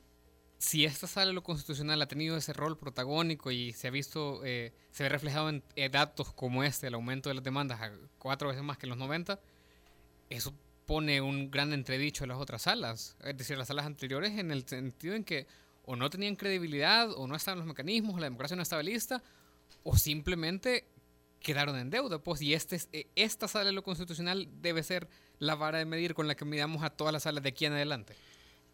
[0.58, 4.42] si esta sala de lo constitucional ha tenido ese rol protagónico y se ha visto,
[4.44, 8.50] eh, se ve reflejado en datos como este, el aumento de las demandas a cuatro
[8.50, 9.40] veces más que en los 90,
[10.30, 10.54] eso
[10.86, 14.68] pone un gran entredicho a las otras salas, es decir, las salas anteriores en el
[14.68, 15.46] sentido en que
[15.88, 19.24] o no tenían credibilidad, o no estaban los mecanismos, la democracia no estaba lista,
[19.84, 20.86] o simplemente
[21.40, 22.20] quedaron en deuda.
[22.20, 25.08] Pues, y este, eh, esta sala de lo constitucional debe ser
[25.40, 27.74] la vara de medir con la que midamos a todas las salas de aquí en
[27.74, 28.16] adelante.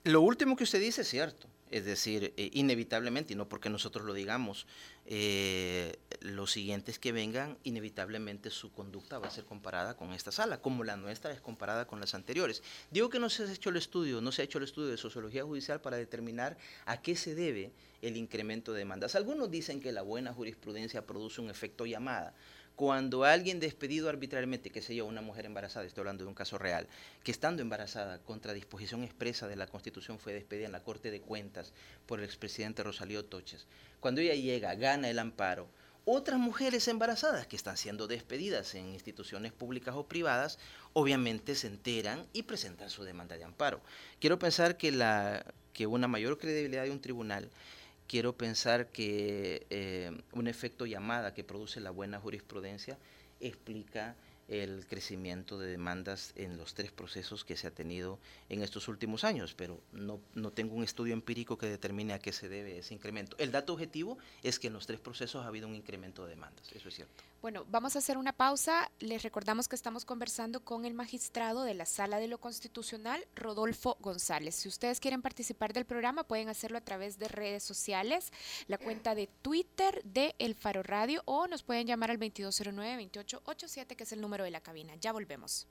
[0.03, 1.47] Lo último que usted dice es cierto.
[1.73, 4.67] Es decir, eh, inevitablemente, y no porque nosotros lo digamos,
[5.07, 10.61] eh, los siguientes que vengan, inevitablemente su conducta va a ser comparada con esta sala,
[10.61, 12.61] como la nuestra es comparada con las anteriores.
[12.91, 14.97] Digo que no se ha hecho el estudio, no se ha hecho el estudio de
[14.97, 17.71] sociología judicial para determinar a qué se debe
[18.03, 19.15] el incremento de demandas.
[19.15, 22.35] Algunos dicen que la buena jurisprudencia produce un efecto llamada
[22.75, 26.57] cuando alguien despedido arbitrariamente, que sé yo, una mujer embarazada, estoy hablando de un caso
[26.57, 26.87] real,
[27.23, 31.21] que estando embarazada contra disposición expresa de la Constitución fue despedida en la Corte de
[31.21, 31.73] Cuentas
[32.07, 33.67] por el expresidente Rosalío Toches,
[33.99, 35.67] cuando ella llega, gana el amparo,
[36.05, 40.59] otras mujeres embarazadas que están siendo despedidas en instituciones públicas o privadas,
[40.91, 43.79] obviamente se enteran y presentan su demanda de amparo.
[44.19, 47.49] Quiero pensar que, la, que una mayor credibilidad de un tribunal
[48.07, 52.97] quiero pensar que eh, un efecto llamada que produce la buena jurisprudencia
[53.39, 54.15] explica
[54.47, 59.23] el crecimiento de demandas en los tres procesos que se ha tenido en estos últimos
[59.23, 62.93] años, pero no, no, tengo un estudio empírico que determine a qué se debe ese
[62.93, 63.37] incremento.
[63.39, 66.71] El dato objetivo es que en los tres procesos ha habido un incremento de demandas,
[66.73, 67.23] eso es cierto.
[67.43, 68.89] Bueno, vamos a hacer una pausa.
[68.99, 73.97] Les recordamos que estamos conversando con el magistrado de la Sala de lo Constitucional, Rodolfo
[73.99, 74.55] González.
[74.55, 78.31] Si ustedes quieren participar del programa, pueden hacerlo a través de redes sociales,
[78.67, 84.05] la cuenta de Twitter de El Faro Radio o nos pueden llamar al 2209-2887, que
[84.05, 84.95] es el número de la cabina.
[85.01, 85.67] Ya volvemos.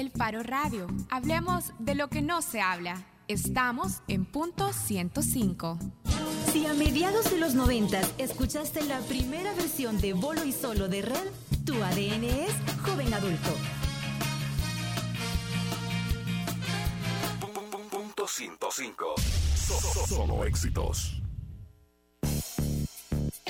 [0.00, 0.86] El Faro Radio.
[1.10, 3.04] Hablemos de lo que no se habla.
[3.28, 5.78] Estamos en punto 105.
[6.50, 11.02] Si a mediados de los 90 escuchaste la primera versión de Bolo y Solo de
[11.02, 11.28] Red,
[11.66, 13.50] tu ADN es joven adulto.
[17.90, 19.14] Punto 105.
[20.08, 21.19] Solo éxitos.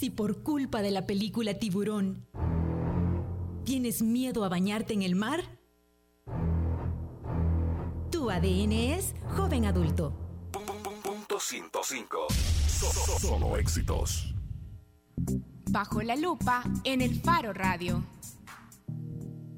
[0.00, 2.26] Si por culpa de la película Tiburón
[3.64, 5.42] tienes miedo a bañarte en el mar,
[8.10, 10.14] tu ADN es joven adulto.
[11.02, 12.18] Punto 105.
[13.20, 14.34] Solo éxitos.
[15.70, 18.02] Bajo la lupa en el Faro Radio.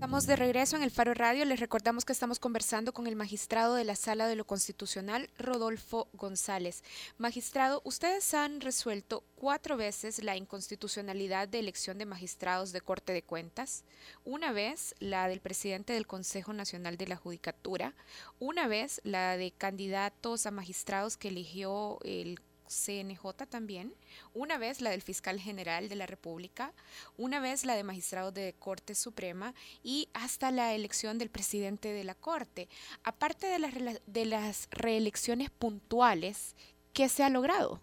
[0.02, 1.44] Estamos de regreso en el Faro Radio.
[1.44, 6.08] Les recordamos que estamos conversando con el magistrado de la Sala de lo Constitucional, Rodolfo
[6.14, 6.82] González.
[7.18, 13.22] Magistrado, ustedes han resuelto cuatro veces la inconstitucionalidad de elección de magistrados de Corte de
[13.22, 13.84] Cuentas,
[14.24, 17.94] una vez la del presidente del Consejo Nacional de la Judicatura,
[18.40, 22.40] una vez la de candidatos a magistrados que eligió el
[22.72, 23.94] CNJ también,
[24.34, 26.72] una vez la del fiscal general de la República,
[27.16, 32.04] una vez la de magistrados de Corte Suprema y hasta la elección del presidente de
[32.04, 32.68] la Corte.
[33.04, 33.72] Aparte de las,
[34.06, 36.54] de las reelecciones puntuales,
[36.92, 37.80] ¿qué se ha logrado?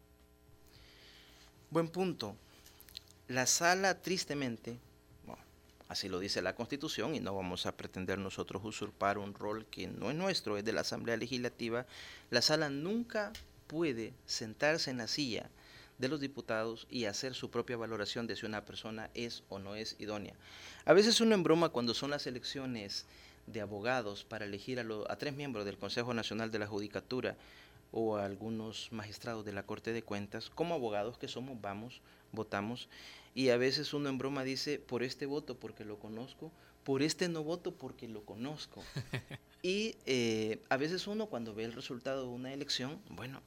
[1.69, 2.35] Buen punto.
[3.27, 4.79] La sala, tristemente,
[5.89, 9.87] Así lo dice la Constitución y no vamos a pretender nosotros usurpar un rol que
[9.87, 11.87] no es nuestro, es de la Asamblea Legislativa.
[12.29, 13.33] La sala nunca
[13.69, 15.47] puede sentarse en la silla
[15.99, 19.75] de los diputados y hacer su propia valoración de si una persona es o no
[19.75, 20.33] es idónea.
[20.85, 23.05] A veces uno en broma cuando son las elecciones
[23.45, 27.37] de abogados para elegir a, a tres miembros del Consejo Nacional de la Judicatura
[27.91, 32.01] o a algunos magistrados de la Corte de Cuentas, como abogados que somos, vamos,
[32.31, 32.89] votamos
[33.35, 36.51] y a veces uno en broma dice, por este voto porque lo conozco,
[36.83, 38.83] por este no voto porque lo conozco.
[39.61, 43.41] y eh, a veces uno cuando ve el resultado de una elección, bueno,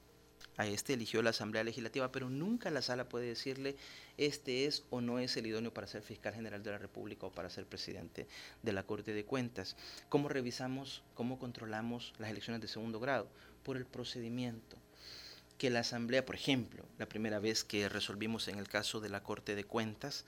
[0.57, 3.75] a este eligió la Asamblea Legislativa, pero nunca la sala puede decirle
[4.17, 7.31] este es o no es el idóneo para ser fiscal general de la República o
[7.31, 8.27] para ser presidente
[8.61, 9.75] de la Corte de Cuentas.
[10.09, 13.27] ¿Cómo revisamos, cómo controlamos las elecciones de segundo grado?
[13.63, 14.77] Por el procedimiento
[15.57, 19.23] que la Asamblea, por ejemplo, la primera vez que resolvimos en el caso de la
[19.23, 20.25] Corte de Cuentas,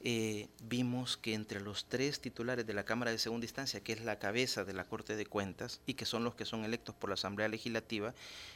[0.00, 4.04] eh, vimos que entre los tres titulares de la Cámara de Segunda Instancia, que es
[4.04, 7.10] la cabeza de la Corte de Cuentas y que son los que son electos por
[7.10, 8.14] la Asamblea Legislativa,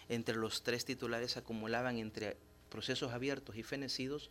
[0.09, 2.37] entre los tres titulares acumulaban entre
[2.71, 4.31] procesos abiertos y fenecidos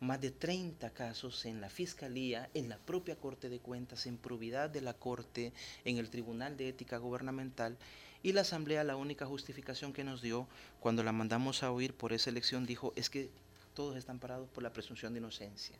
[0.00, 4.68] más de 30 casos en la Fiscalía, en la propia Corte de Cuentas, en probidad
[4.68, 5.52] de la Corte,
[5.84, 7.78] en el Tribunal de Ética Gubernamental
[8.22, 10.46] y la Asamblea la única justificación que nos dio
[10.80, 13.30] cuando la mandamos a oír por esa elección dijo es que
[13.74, 15.76] todos están parados por la presunción de inocencia.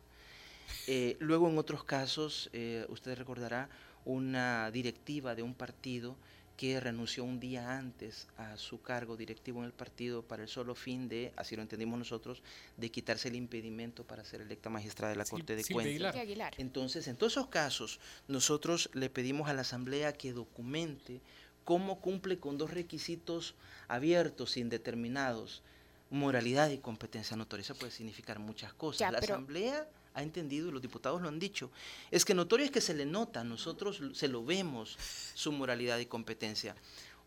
[0.87, 3.69] Eh, luego en otros casos, eh, usted recordará
[4.05, 6.15] una directiva de un partido
[6.57, 10.75] que renunció un día antes a su cargo directivo en el partido para el solo
[10.75, 12.43] fin de, así lo entendimos nosotros,
[12.77, 16.15] de quitarse el impedimento para ser electa magistrada de la Corte de Cuentas.
[16.57, 21.21] Entonces, en todos esos casos, nosotros le pedimos a la Asamblea que documente
[21.63, 23.55] cómo cumple con dos requisitos
[23.87, 25.63] abiertos, indeterminados,
[26.11, 27.63] moralidad y competencia notoria.
[27.63, 29.11] Eso puede significar muchas cosas.
[29.11, 31.71] la Asamblea ha entendido, y los diputados lo han dicho,
[32.11, 34.97] es que notorio es que se le nota, nosotros se lo vemos,
[35.33, 36.75] su moralidad y competencia.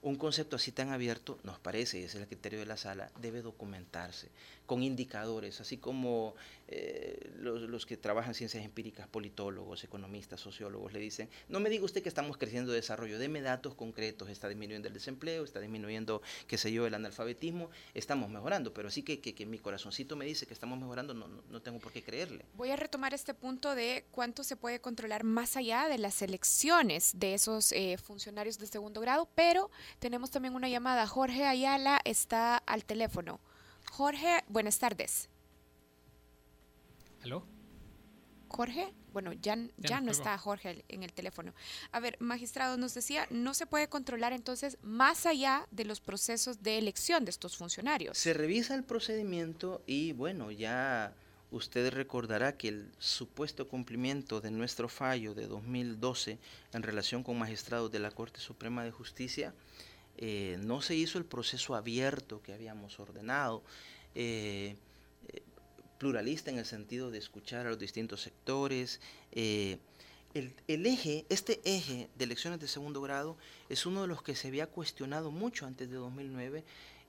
[0.03, 3.11] Un concepto así tan abierto, nos parece, y ese es el criterio de la sala,
[3.21, 4.29] debe documentarse
[4.67, 6.35] con indicadores, así como
[6.69, 12.03] eh, los, que trabajan ciencias empíricas, politólogos, economistas, sociólogos, le dicen, no me diga usted
[12.03, 16.59] que estamos creciendo de desarrollo, deme datos concretos, está disminuyendo el desempleo, está disminuyendo, qué
[16.59, 20.55] sé yo, el analfabetismo, estamos mejorando, pero sí que, que, mi corazoncito me dice que
[20.55, 22.45] estamos mejorando, no, no, tengo por qué creerle.
[22.55, 27.13] Voy a retomar este punto de cuánto se puede controlar más allá de las elecciones
[27.17, 31.07] de esos eh, funcionarios de segundo grado, pero tenemos también una llamada.
[31.07, 33.41] Jorge Ayala está al teléfono.
[33.97, 35.31] Jorge, buenas tardes.
[37.25, 37.47] ¿Aló?
[38.49, 41.55] Jorge, bueno, ya, ya, no está Jorge en el teléfono.
[41.93, 46.63] A ver, magistrado, nos decía, no se puede controlar entonces más allá de los procesos
[46.63, 48.19] de elección de estos funcionarios.
[48.19, 51.15] Se revisa el procedimiento y bueno, ya
[51.51, 56.39] usted recordará que el supuesto cumplimiento de nuestro fallo de 2012
[56.75, 59.55] en relación con magistrados de la Corte Suprema de Justicia
[60.19, 63.63] eh, no se hizo el proceso abierto que habíamos ordenado,
[64.15, 64.77] eh,
[65.29, 65.43] eh,
[65.99, 69.01] pluralista en el sentido de escuchar a los distintos sectores.
[69.33, 73.37] El, eje, este eje de elecciones de segundo grado
[73.69, 76.65] es uno de los que se había cuestionado mucho antes de 2009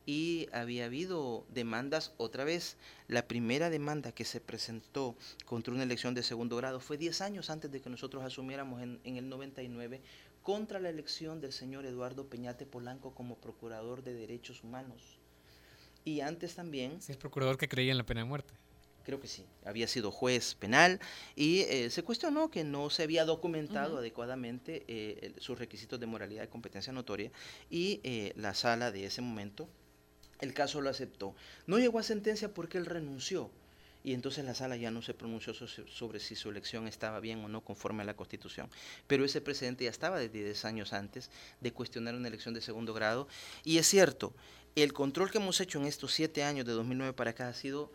[0.05, 2.77] y había habido demandas otra vez.
[3.09, 7.49] La primera demanda que se presentó contra una elección de segundo grado fue 10 años
[7.49, 10.01] antes de que nosotros asumiéramos en, en el 99
[10.47, 15.19] contra la elección del señor Eduardo Peñate Polanco como procurador de derechos humanos.
[16.05, 17.01] Y antes también...
[17.01, 18.53] Sí, el procurador que creía en la pena de muerte.
[19.03, 21.01] Creo que sí, había sido juez penal
[21.35, 26.45] y eh, se cuestionó que no se había documentado adecuadamente eh, sus requisitos de moralidad
[26.45, 27.29] y competencia notoria
[27.69, 29.67] y eh, la sala de ese momento,
[30.39, 31.35] el caso lo aceptó.
[31.65, 33.51] No llegó a sentencia porque él renunció
[34.07, 37.49] y entonces la sala ya no se pronunció sobre si su elección estaba bien o
[37.49, 38.69] no conforme a la Constitución.
[39.05, 42.93] Pero ese precedente ya estaba desde 10 años antes de cuestionar una elección de segundo
[42.93, 43.27] grado.
[43.65, 44.33] Y es cierto,
[44.75, 47.91] el control que hemos hecho en estos siete años de 2009 para acá ha sido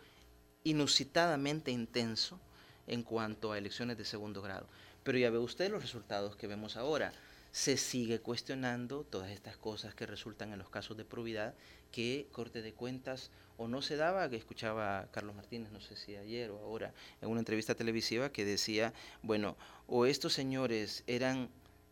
[0.63, 2.39] inusitadamente intenso
[2.85, 4.67] en cuanto a elecciones de segundo grado.
[5.03, 7.11] Pero ya ve usted los resultados que vemos ahora
[7.51, 11.55] se sigue cuestionando todas estas cosas que resultan en los casos de probidad
[11.93, 15.95] que Corte de Cuentas o no se daba, que escuchaba a Carlos Martínez, no sé
[15.95, 16.91] si ayer o ahora,
[17.21, 19.55] en una entrevista televisiva que decía, bueno,
[19.87, 21.49] o estos señores eran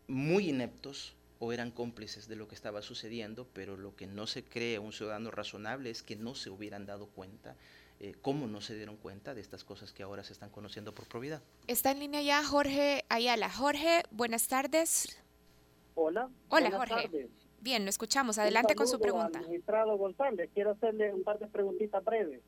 [0.07, 4.43] muy ineptos o eran cómplices de lo que estaba sucediendo, pero lo que no se
[4.43, 7.55] cree un ciudadano razonable es que no se hubieran dado cuenta
[7.99, 11.05] eh, cómo no se dieron cuenta de estas cosas que ahora se están conociendo por
[11.07, 11.43] probidad.
[11.67, 13.47] Está en línea ya Jorge Ayala.
[13.51, 15.21] Jorge, buenas tardes.
[15.93, 16.27] Hola.
[16.49, 17.29] Hola, Jorge.
[17.61, 18.39] Bien, lo escuchamos.
[18.39, 19.39] Adelante con su pregunta.
[19.39, 22.41] Administrado González, quiero hacerle un par de preguntitas breves.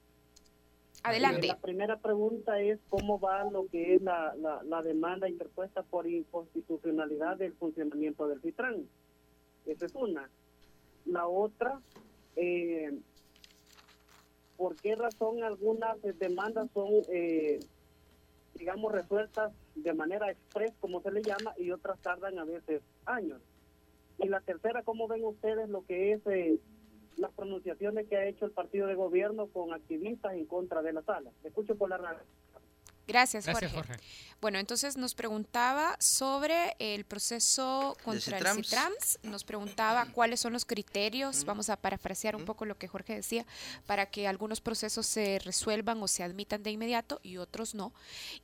[1.03, 1.47] Adelante.
[1.47, 4.33] la primera pregunta es cómo va lo que es la,
[4.63, 8.87] la, demanda interpuesta por inconstitucionalidad del funcionamiento del FITRAN.
[9.65, 10.29] Esa es una.
[11.05, 11.79] La otra,
[12.37, 12.97] eh,
[14.55, 17.59] ¿por qué razón algunas demandas son, eh,
[18.55, 23.41] digamos, resueltas de manera express, como se le llama, y otras tardan a veces años?
[24.19, 26.59] Y la tercera, ¿cómo ven ustedes lo que es eh,
[27.17, 31.01] las pronunciaciones que ha hecho el partido de gobierno con activistas en contra de la
[31.03, 31.31] sala?
[31.43, 32.21] Escucho por la radio.
[33.07, 33.69] Gracias, Jorge.
[34.39, 40.65] Bueno, entonces nos preguntaba sobre el proceso contra el CITRAMS, nos preguntaba cuáles son los
[40.65, 43.45] criterios, vamos a parafrasear un poco lo que Jorge decía,
[43.85, 47.93] para que algunos procesos se resuelvan o se admitan de inmediato y otros no.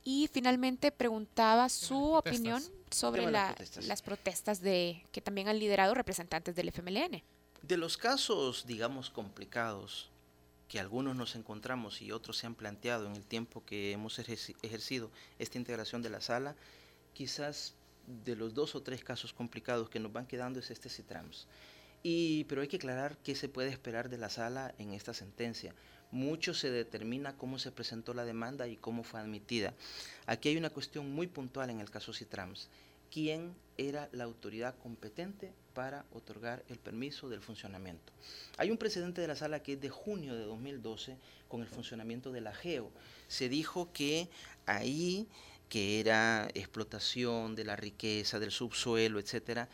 [0.02, 6.68] Y finalmente preguntaba su opinión sobre las protestas de que también han liderado representantes del
[6.68, 7.22] FMLN.
[7.62, 10.10] De los casos, digamos, complicados
[10.70, 15.10] que algunos nos encontramos y otros se han planteado en el tiempo que hemos ejercido
[15.40, 16.54] esta integración de la sala,
[17.12, 17.74] quizás
[18.06, 21.48] de los dos o tres casos complicados que nos van quedando es este CITRAMS.
[22.04, 25.74] Y, pero hay que aclarar qué se puede esperar de la sala en esta sentencia.
[26.12, 29.74] Mucho se determina cómo se presentó la demanda y cómo fue admitida.
[30.26, 32.68] Aquí hay una cuestión muy puntual en el caso CITRAMS.
[33.10, 38.12] ¿Quién era la autoridad competente para otorgar el permiso del funcionamiento.
[38.56, 41.16] Hay un precedente de la sala que es de junio de 2012
[41.48, 42.90] con el funcionamiento de la GEO.
[43.28, 44.28] Se dijo que
[44.66, 45.26] ahí,
[45.68, 49.68] que era explotación de la riqueza, del subsuelo, etcétera,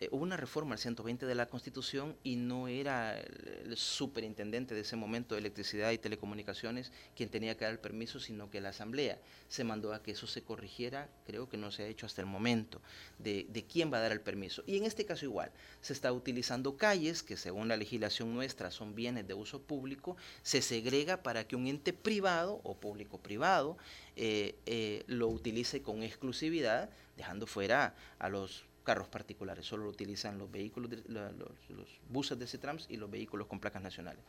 [0.00, 4.82] eh, hubo una reforma al 120 de la Constitución y no era el, superintendente de
[4.82, 8.68] ese momento de electricidad y telecomunicaciones quien tenía que dar el permiso, sino que la
[8.68, 9.18] Asamblea
[9.48, 12.26] se mandó a que eso se corrigiera, creo que no se ha hecho hasta el
[12.26, 12.80] momento,
[13.18, 14.62] de, quién va a dar el permiso.
[14.66, 18.94] Y en este caso igual, se está utilizando calles que según la legislación nuestra son
[18.94, 23.76] bienes de uso público, se segrega para que un ente privado o público-privado
[24.16, 30.38] eh, eh, lo utilice con exclusividad, dejando fuera a los carros particulares, solo lo utilizan
[30.38, 31.30] los vehículos, los,
[31.68, 34.24] los, buses de CETRAMS y los vehículos con placas nacionales.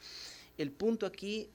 [0.57, 1.49] El punto aquí,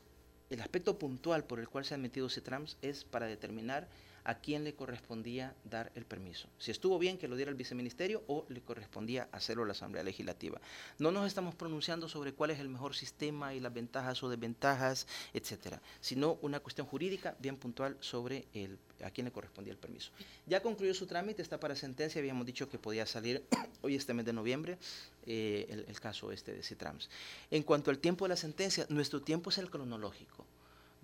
[0.48, 3.88] el aspecto puntual por el cual se ha metido CETRAMS es para determinar
[4.25, 6.49] a quién le correspondía dar el permiso.
[6.59, 10.61] Si estuvo bien que lo diera el viceministerio o le correspondía hacerlo la Asamblea Legislativa.
[10.99, 15.07] No nos estamos pronunciando sobre cuál es el mejor sistema y las ventajas o desventajas,
[15.33, 20.11] etcétera, sino una cuestión jurídica bien puntual sobre el, a quién le correspondía el permiso.
[20.47, 23.45] Ya concluyó su trámite, está para sentencia, habíamos dicho que podía salir
[23.83, 24.79] hoy este mes de noviembre
[25.27, 27.09] eh, el, caso este de Citrams.
[27.51, 30.47] En cuanto al tiempo de la sentencia, nuestro tiempo es el cronológico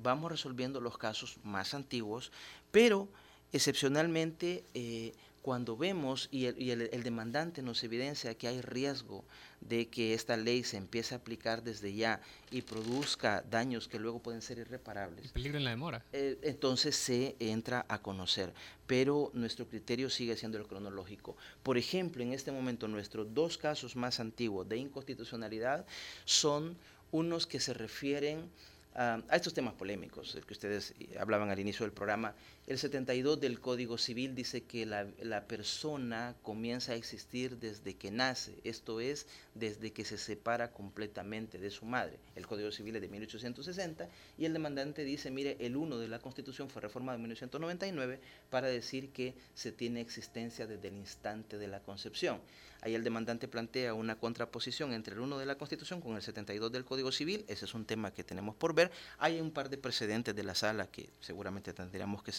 [0.03, 2.32] vamos resolviendo los casos más antiguos,
[2.70, 3.09] pero
[3.53, 9.24] excepcionalmente eh, cuando vemos y, el, demandante nos evidencia que hay riesgo
[9.61, 12.20] de que esta ley se empiece a aplicar desde ya
[12.51, 15.26] y produzca daños que luego pueden ser irreparables.
[15.26, 16.05] El peligro en la demora.
[16.12, 18.53] Eh, entonces se entra a conocer,
[18.86, 21.36] pero nuestro criterio sigue siendo el cronológico.
[21.62, 25.86] Por ejemplo, en este momento nuestros dos casos más antiguos de inconstitucionalidad
[26.26, 26.76] son
[27.12, 28.51] unos que se refieren
[28.95, 32.34] a estos temas polémicos que ustedes eh, hablaban al inicio del programa.
[32.71, 38.12] El 72 del Código Civil dice que la, la, persona comienza a existir desde que
[38.12, 42.21] nace, esto es, desde que se separa completamente de su madre.
[42.37, 44.09] El Código Civil es de 1860
[44.39, 48.68] y el demandante dice, mire, el 1 de la Constitución fue reformado en 1999 para
[48.68, 52.41] decir que se tiene existencia desde el instante de la concepción.
[52.83, 56.73] Ahí el demandante plantea una contraposición entre el 1 de la Constitución con el 72
[56.73, 57.45] del Código Civil.
[57.47, 58.91] Ese es un tema que tenemos por ver.
[59.18, 62.33] Hay un par de precedentes de la sala que seguramente tendríamos que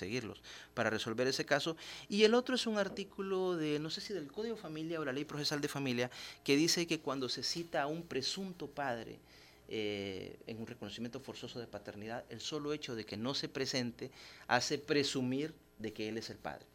[0.73, 1.75] para resolver ese caso.
[2.09, 5.13] Y el otro es un artículo de, no sé si del Código Familia o la
[5.13, 6.11] Ley Procesal de Familia,
[6.43, 9.19] que dice que cuando se cita a un presunto padre,
[9.73, 14.11] eh, en un reconocimiento forzoso de paternidad, el solo hecho de que no se presente
[14.47, 16.65] hace presumir de que él es el padre.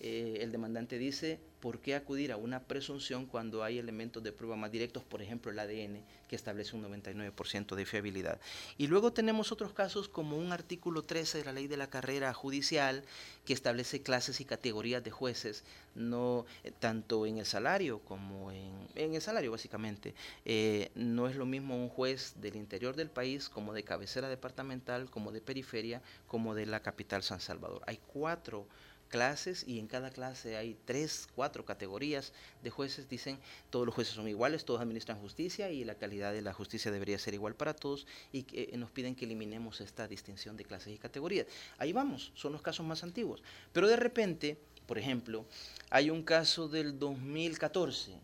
[0.00, 4.56] Eh, el demandante dice, ¿por qué acudir a una presunción cuando hay elementos de prueba
[4.56, 8.40] más directos, por ejemplo el ADN, que establece un 99% de fiabilidad?
[8.76, 12.34] Y luego tenemos otros casos como un artículo 13 de la ley de la carrera
[12.34, 13.04] judicial
[13.46, 15.64] que establece clases y categorías de jueces,
[15.94, 20.14] no eh, tanto en el salario como en, en el salario básicamente.
[20.44, 25.08] Eh, no es lo mismo un juez del interior del país como de cabecera departamental,
[25.08, 27.80] como de periferia, como de la capital San Salvador.
[27.86, 28.66] Hay cuatro
[29.14, 32.32] clases y en cada clase hay tres, cuatro categorías
[32.64, 33.08] de jueces.
[33.08, 33.38] Dicen,
[33.70, 37.16] todos los jueces son iguales, todos administran justicia y la calidad de la justicia debería
[37.20, 40.92] ser igual para todos y que, eh, nos piden que eliminemos esta distinción de clases
[40.92, 41.46] y categorías.
[41.78, 43.40] Ahí vamos, son los casos más antiguos.
[43.72, 45.46] Pero de repente, por ejemplo,
[45.90, 48.18] hay un caso del 2014,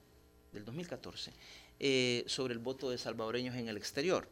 [0.52, 1.32] del 2014,
[1.78, 4.28] eh, sobre el voto de salvadoreños en el exterior.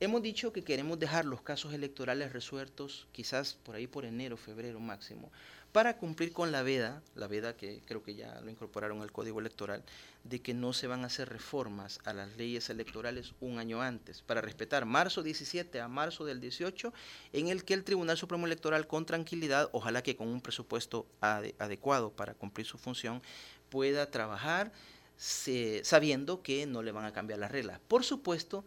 [0.00, 4.80] Hemos dicho que queremos dejar los casos electorales resueltos quizás por ahí por enero, febrero
[4.80, 5.30] máximo,
[5.74, 9.40] para cumplir con la veda, la veda que creo que ya lo incorporaron al Código
[9.40, 9.82] Electoral,
[10.22, 14.22] de que no se van a hacer reformas a las leyes electorales un año antes,
[14.22, 16.94] para respetar marzo 17 a marzo del 18,
[17.32, 22.12] en el que el Tribunal Supremo Electoral con tranquilidad, ojalá que con un presupuesto adecuado
[22.12, 23.20] para cumplir su función,
[23.68, 24.70] pueda trabajar
[25.16, 27.80] sabiendo que no le van a cambiar las reglas.
[27.88, 28.64] Por supuesto,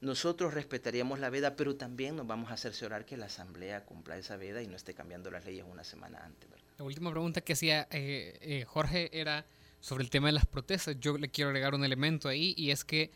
[0.00, 4.36] nosotros respetaríamos la veda, pero también nos vamos a cerciorar que la Asamblea cumpla esa
[4.36, 6.48] veda y no esté cambiando las leyes una semana antes.
[6.78, 9.46] La última pregunta que hacía eh, eh, Jorge era
[9.80, 10.96] sobre el tema de las protestas.
[11.00, 13.10] Yo le quiero agregar un elemento ahí y es que,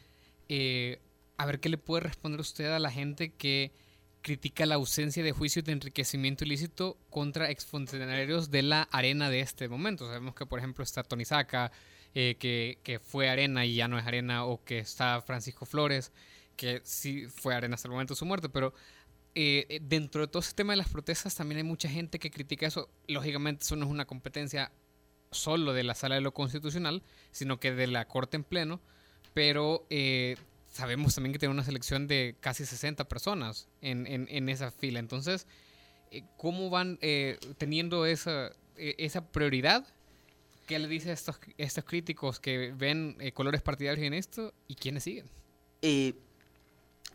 [0.51, 1.01] eh,
[1.39, 3.72] a ver qué le puede responder usted a la gente que
[4.20, 9.68] critica la ausencia de juicios de enriquecimiento ilícito contra exfuncionarios de la arena de este
[9.68, 10.07] momento.
[10.07, 11.72] Sabemos que, por ejemplo, está Tony Saca,
[12.12, 16.12] que, que fue arena y ya no es arena, o que está Francisco Flores
[16.57, 18.75] que sí fue arena hasta el momento de su muerte, pero
[19.37, 22.31] eh, eh, dentro de todo ese tema de las protestas también hay mucha gente que
[22.31, 22.89] critica eso.
[23.09, 24.71] Lógicamente eso no es una competencia
[25.33, 27.03] solo de la sala de lo constitucional,
[27.33, 28.81] sino que de la corte en pleno,
[29.33, 30.37] pero eh,
[30.71, 35.01] sabemos también que tiene una selección de casi 60 personas en, en, esa fila.
[35.01, 35.49] Entonces,
[36.37, 37.01] ¿cómo van
[37.59, 39.85] teniendo esa, esa prioridad?
[40.69, 45.03] ¿Qué le dice a estos, estos críticos que ven colores partidarios en esto y quiénes
[45.03, 45.27] siguen?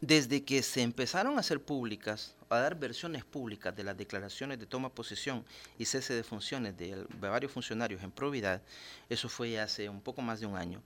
[0.01, 4.65] Desde que se empezaron a hacer públicas, a dar versiones públicas de las declaraciones de
[4.65, 5.43] toma posición
[5.77, 8.61] y cese de funciones de, varios funcionarios en probidad,
[9.09, 10.81] eso fue hace un poco más de un año,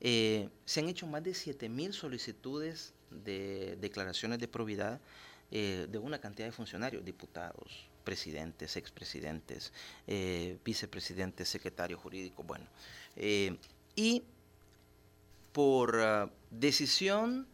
[0.00, 5.00] eh, se han hecho más de 7.000 solicitudes de declaraciones de probidad
[5.50, 9.72] eh, de una cantidad de funcionarios, diputados, presidentes, expresidentes,
[10.06, 12.66] eh, vicepresidentes, secretarios jurídicos, bueno.
[13.94, 14.22] y
[15.52, 17.46] por ah, decisión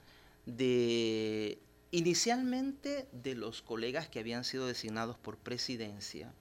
[0.47, 1.59] de
[1.90, 6.32] inicialmente de los colegas que habían sido designados por presidencia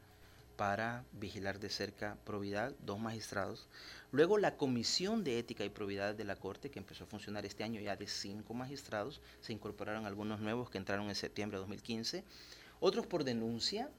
[0.56, 3.68] para vigilar de cerca probidad, dos magistrados.
[4.12, 7.64] Luego la Comisión de Ética y Probidad de la Corte, que empezó a funcionar este
[7.64, 12.24] año ya de cinco magistrados, se incorporaron algunos nuevos que entraron en septiembre de 2015,
[12.80, 13.90] otros por denuncia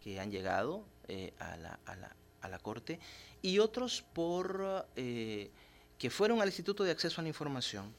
[0.00, 3.00] que han llegado eh, a, la, a, la, a, la, Corte.
[3.42, 5.50] Y otros por eh,
[5.98, 7.92] que fueron al Instituto de Acceso a la Información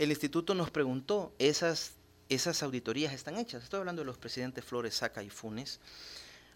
[0.00, 1.92] el instituto nos preguntó, ¿esas,
[2.62, 3.62] auditorías están hechas?
[3.62, 5.78] Estoy hablando de los presidentes Flores, Saca y Funes.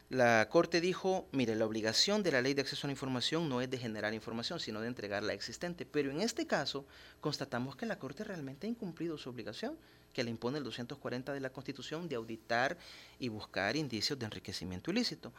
[0.09, 3.61] La Corte dijo, mire, la obligación de la ley de acceso a la información no
[3.61, 5.85] es de generar información, sino de entregar la existente.
[5.85, 6.87] Pero en este caso,
[7.21, 9.77] constatamos que la Corte realmente ha incumplido su obligación,
[10.15, 12.79] que le impone el 240 de la Constitución de auditar
[13.19, 15.35] y buscar indicios de enriquecimiento ilícito.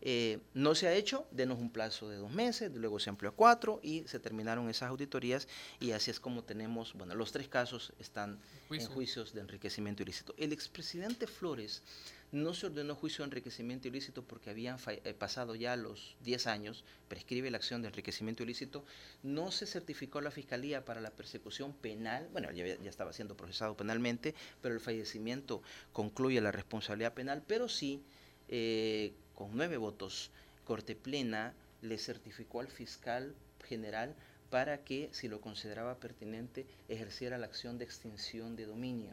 [0.00, 3.34] Eh, no se ha hecho, denos un plazo de dos meses, luego se amplió a
[3.34, 5.48] cuatro y se terminaron esas auditorías
[5.80, 8.38] y así es como tenemos, bueno, los tres casos están
[8.70, 10.34] en juicios de enriquecimiento ilícito.
[10.38, 11.82] El expresidente Flores
[12.30, 16.84] no se ordenó juicio de enriquecimiento ilícito porque habían eh, pasado ya los 10 años,
[17.08, 18.84] prescribe la acción de enriquecimiento ilícito,
[19.22, 23.76] no se certificó la fiscalía para la persecución penal, bueno, ya, ya estaba siendo procesado
[23.76, 28.02] penalmente, pero el fallecimiento concluye la responsabilidad penal, pero sí...
[28.50, 30.32] Eh, con nueve votos,
[30.64, 33.36] Corte Plena le certificó al fiscal
[33.68, 34.12] general
[34.50, 39.12] para que, si lo consideraba pertinente, ejerciera la acción de extinción de dominio.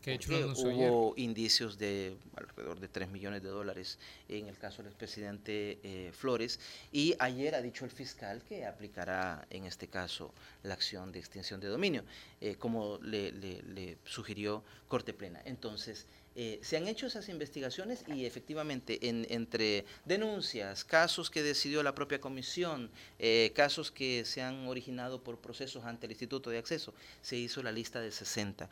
[0.00, 0.18] Que
[0.54, 3.98] hubo indicios de alrededor de 3 millones de dólares
[4.30, 6.58] en el caso del expresidente eh, Flores
[6.90, 11.60] y ayer ha dicho el fiscal que aplicará en este caso la acción de extinción
[11.60, 12.02] de dominio,
[12.40, 15.42] eh, como le, le, sugirió Corte Plena.
[15.44, 16.06] Entonces,
[16.38, 21.94] eh, se han hecho esas investigaciones y efectivamente en, entre denuncias, casos que decidió la
[21.94, 26.92] propia comisión, eh, casos que se han originado por procesos ante el Instituto de Acceso,
[27.22, 28.68] se hizo la lista de 60.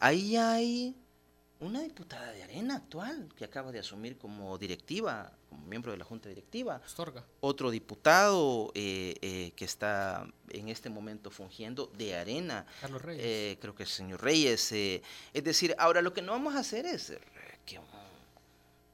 [0.00, 0.96] Ahí hay
[1.60, 6.04] una diputada de Arena actual que acaba de asumir como directiva, como miembro de la
[6.04, 6.80] Junta Directiva.
[7.40, 12.66] Otro diputado eh, que está en este momento fungiendo de Arena.
[12.80, 13.58] Carlos Reyes.
[13.60, 14.72] creo que el señor Reyes.
[14.72, 15.02] es
[15.32, 17.12] decir, ahora lo que no vamos a hacer es
[17.64, 17.78] que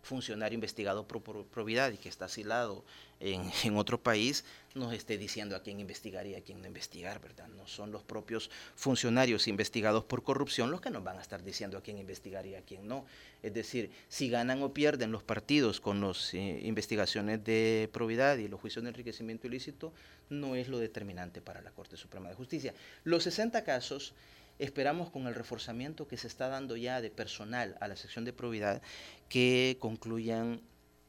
[0.02, 2.84] funcionario investigado por, probidad y que está asilado
[3.20, 4.44] en, en, otro país
[4.74, 7.48] nos esté diciendo a quién investigar y a quién no investigar, ¿verdad?
[7.48, 11.76] No son los propios funcionarios investigados por corrupción los que nos van a estar diciendo
[11.76, 13.04] a quién investigar y a quién no.
[13.42, 18.48] Es decir, si ganan o pierden los partidos con las eh, investigaciones de probidad y
[18.48, 19.92] los juicios de enriquecimiento ilícito,
[20.28, 22.74] no es lo determinante para la Corte Suprema de Justicia.
[23.04, 24.14] Los 60 casos
[24.60, 28.32] esperamos con el reforzamiento que se está dando ya de personal a la sección de
[28.32, 28.82] probidad
[29.28, 30.60] que concluyan,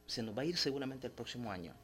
[0.06, 1.74] se nos va a ir seguramente el próximo año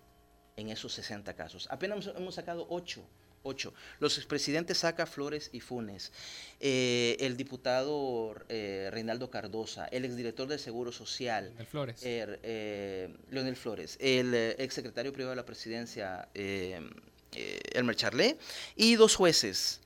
[0.56, 1.68] en esos 60 casos.
[1.70, 3.04] Apenas hemos sacado 8
[3.42, 3.72] 8.
[4.00, 6.12] Los expresidentes Saca, Flores y Funes,
[6.60, 12.02] eh, el diputado eh, Reinaldo Cardosa, el exdirector del Seguro Social, Flores.
[12.04, 18.38] Er, eh, Leonel Flores, el exsecretario privado de la presidencia, Elmer Charlé,
[18.76, 19.80] y dos jueces,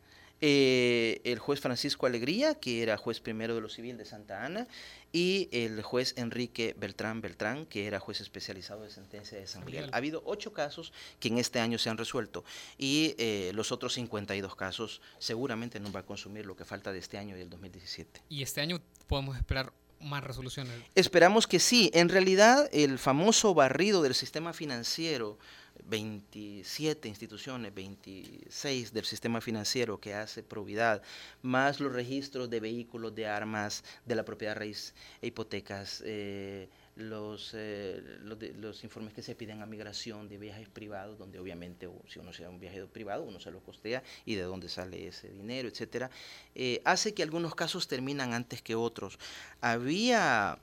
[0.45, 4.67] eh, el juez Francisco Alegría, que era juez primero de lo civil de Santa Ana,
[5.13, 9.89] y el juez Enrique Beltrán Beltrán, que era juez especializado de sentencia de San Miguel.
[9.93, 12.45] Ha habido ocho casos que en este año se han resuelto
[12.77, 16.99] y eh, los otros 52 casos seguramente no va a consumir lo que falta de
[16.99, 18.23] este año y del 2017.
[18.29, 19.73] ¿Y este año podemos esperar
[20.03, 20.75] más resoluciones?
[20.95, 21.91] Esperamos que sí.
[21.95, 25.39] En realidad, el famoso barrido del sistema financiero
[25.85, 31.03] 27 instituciones, 26 del sistema financiero que hace probidad,
[31.43, 37.53] más los registros de vehículos, de armas, de la propiedad raíz, e hipotecas, eh, los,
[37.55, 42.33] eh, los, informes que se piden a migración de viajes privados, donde obviamente si uno
[42.33, 46.11] sea un viajero privado, uno se lo costea y de dónde sale ese dinero, etcétera,
[46.55, 49.19] eh, hace que algunos casos terminan antes que otros.
[49.61, 50.59] Había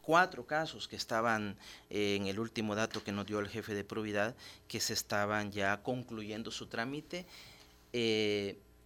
[0.00, 1.56] cuatro casos que estaban
[1.90, 4.34] eh, en el último dato que nos dio el jefe de probidad,
[4.66, 7.26] que se estaban ya concluyendo su trámite.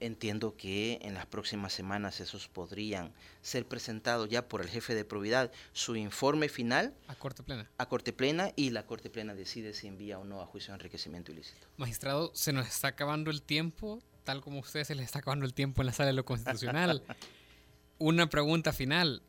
[0.00, 5.04] Entiendo que en las próximas semanas esos podrían ser presentados ya por el jefe de
[5.04, 7.70] probidad su informe final a corte plena.
[7.78, 10.76] A corte plena y la corte plena decide si envía o no a juicio de
[10.76, 11.66] enriquecimiento ilícito.
[11.76, 15.44] Magistrado, se nos está acabando el tiempo, tal como a ustedes se les está acabando
[15.44, 17.02] el tiempo en la sala de lo constitucional.
[17.98, 19.22] Una pregunta final,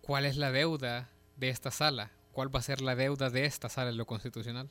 [0.00, 2.10] ¿cuál es la deuda de esta sala?
[2.32, 4.70] ¿Cuál va a ser la deuda de esta sala en lo constitucional?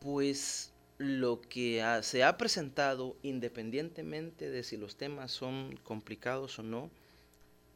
[0.00, 6.90] Pues lo que se ha presentado, independientemente de si los temas son complicados o no,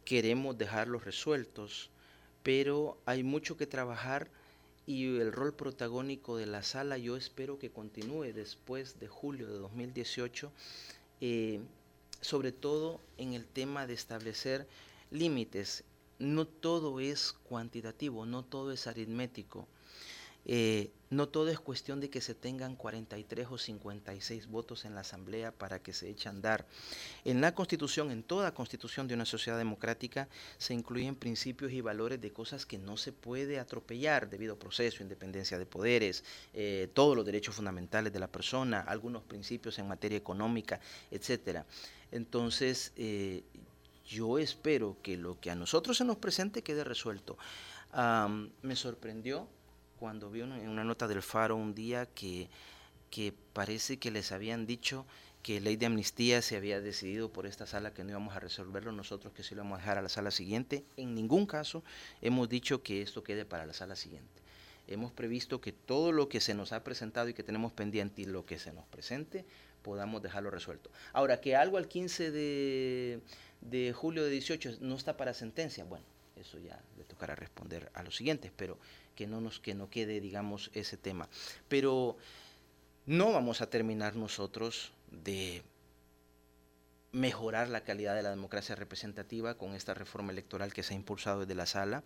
[0.04, 1.90] queremos dejarlos resueltos,
[2.42, 4.30] pero hay mucho que trabajar
[4.86, 9.58] y el rol protagónico de la sala yo espero que continúe después de julio de
[9.58, 10.50] 2018,
[11.20, 11.60] eh,
[12.22, 14.66] sobre todo en el tema de establecer
[15.10, 15.84] límites.
[16.18, 19.68] No todo es cuantitativo, no todo es aritmético.
[20.50, 25.02] Eh, no todo es cuestión de que se tengan 43 o 56 votos en la
[25.02, 26.66] Asamblea para que se eche a andar.
[27.24, 30.28] En la Constitución, en toda constitución de una sociedad democrática,
[30.58, 35.02] se incluyen principios y valores de cosas que no se puede atropellar debido a proceso,
[35.02, 40.18] independencia de poderes, eh, todos los derechos fundamentales de la persona, algunos principios en materia
[40.18, 40.80] económica,
[41.10, 41.64] etcétera.
[42.10, 43.44] Entonces, eh,
[44.06, 47.36] yo espero que lo que a nosotros se nos presente quede resuelto.
[48.62, 49.48] me sorprendió
[49.98, 52.48] cuando vi en una nota del Faro un día que,
[53.52, 55.06] parece que les habían dicho
[55.42, 58.92] que ley de amnistía se había decidido por esta sala que no íbamos a resolverlo
[58.92, 60.84] nosotros, que se lo íbamos a dejar a la sala siguiente.
[60.96, 61.82] En ningún caso
[62.20, 64.42] hemos dicho que esto quede para la sala siguiente.
[64.86, 68.24] Hemos previsto que todo lo que se nos ha presentado y que tenemos pendiente y
[68.24, 69.44] lo que se nos presente
[69.82, 70.90] podamos dejarlo resuelto.
[71.12, 73.20] Ahora, que algo al 15 de,
[73.60, 76.04] de julio de 18 no está para sentencia, bueno,
[76.36, 78.78] eso ya le tocará responder a los siguientes, pero
[79.18, 81.28] que no nos que no quede, digamos, ese tema.
[81.68, 82.16] Pero
[83.04, 85.64] no vamos a terminar nosotros de
[87.10, 91.40] mejorar la calidad de la democracia representativa con esta reforma electoral que se ha impulsado
[91.40, 92.04] desde la sala.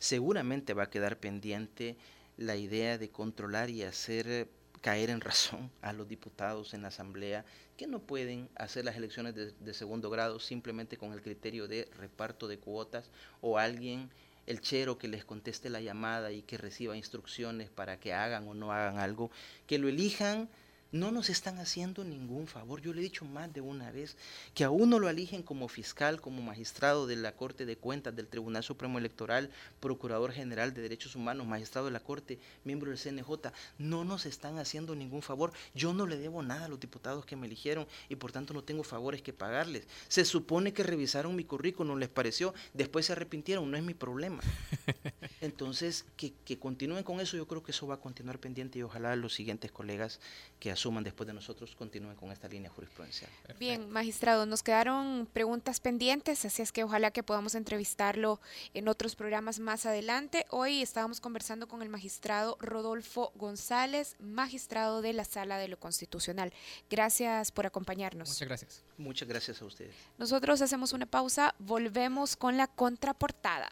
[0.00, 1.96] Seguramente va a quedar pendiente
[2.36, 4.48] la idea de controlar y hacer
[4.80, 7.44] caer en razón a los diputados en la Asamblea
[7.76, 12.48] que no pueden hacer las elecciones de, segundo grado simplemente con el criterio de reparto
[12.48, 13.08] de cuotas
[13.40, 14.10] o alguien,
[14.46, 18.54] el chero que les conteste la llamada y que reciba instrucciones para que hagan o
[18.54, 19.30] no hagan algo,
[19.66, 20.48] que lo elijan
[20.92, 22.80] no nos están haciendo ningún favor.
[22.80, 24.16] Yo le he dicho más de una vez
[24.54, 28.26] que a uno lo eligen como fiscal, como magistrado de la Corte de Cuentas, del
[28.26, 33.52] Tribunal Supremo Electoral, Procurador General de Derechos Humanos, magistrado de la Corte, miembro del CNJ.
[33.78, 35.52] No nos están haciendo ningún favor.
[35.74, 38.64] Yo no le debo nada a los diputados que me eligieron y por tanto no
[38.64, 39.86] tengo favores que pagarles.
[40.08, 44.40] Se supone que revisaron mi currículum, les pareció, después se arrepintieron, no es mi problema.
[45.40, 48.82] Entonces, que, que continúen con eso, yo creo que eso va a continuar pendiente y
[48.82, 50.20] ojalá los siguientes colegas
[50.58, 53.30] que asuman después de nosotros continúen con esta línea jurisprudencial.
[53.58, 58.40] Bien, magistrado, nos quedaron preguntas pendientes, así es que ojalá que podamos entrevistarlo
[58.72, 60.46] en otros programas más adelante.
[60.50, 66.52] Hoy estábamos conversando con el magistrado Rodolfo González, magistrado de la Sala de lo Constitucional.
[66.88, 68.28] Gracias por acompañarnos.
[68.28, 68.82] Muchas gracias.
[68.96, 69.94] Muchas gracias a ustedes.
[70.16, 73.68] Nosotros hacemos una pausa, volvemos con la contraportada.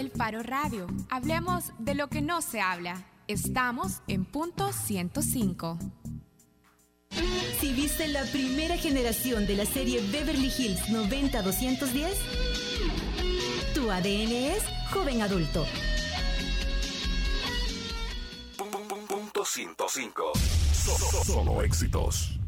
[0.00, 0.86] El Faro Radio.
[1.10, 3.04] Hablemos de lo que no se habla.
[3.28, 5.78] Estamos en punto 105.
[7.60, 12.14] Si viste la primera generación de la serie Beverly Hills 90-210,
[13.74, 15.66] tu ADN es joven adulto.
[19.06, 20.32] Punto 105.
[21.26, 22.39] Solo éxitos.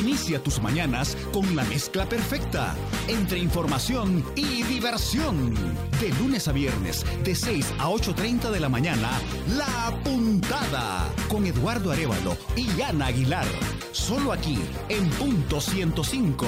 [0.00, 2.74] Inicia tus mañanas con la mezcla perfecta
[3.08, 5.54] entre información y diversión.
[6.00, 9.10] De lunes a viernes, de 6 a 8.30 de la mañana,
[9.56, 13.46] La Puntada con Eduardo Arevalo y Ana Aguilar.
[13.92, 16.46] Solo aquí, en punto 105,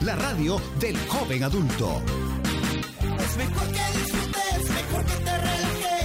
[0.00, 2.02] la radio del joven adulto.
[3.18, 5.97] Es mejor que disfrutes, mejor que te relajes.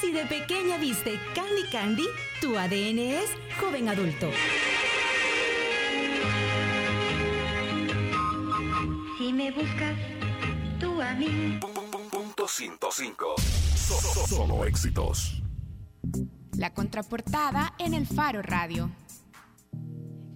[0.00, 2.06] Si de pequeña viste Candy Candy,
[2.40, 4.30] tu ADN es joven adulto.
[9.18, 9.94] Si me buscas,
[10.78, 11.60] tú a mí.
[12.10, 13.34] Punto 105.
[14.26, 15.42] Solo éxitos.
[16.56, 18.90] La contraportada en el Faro Radio.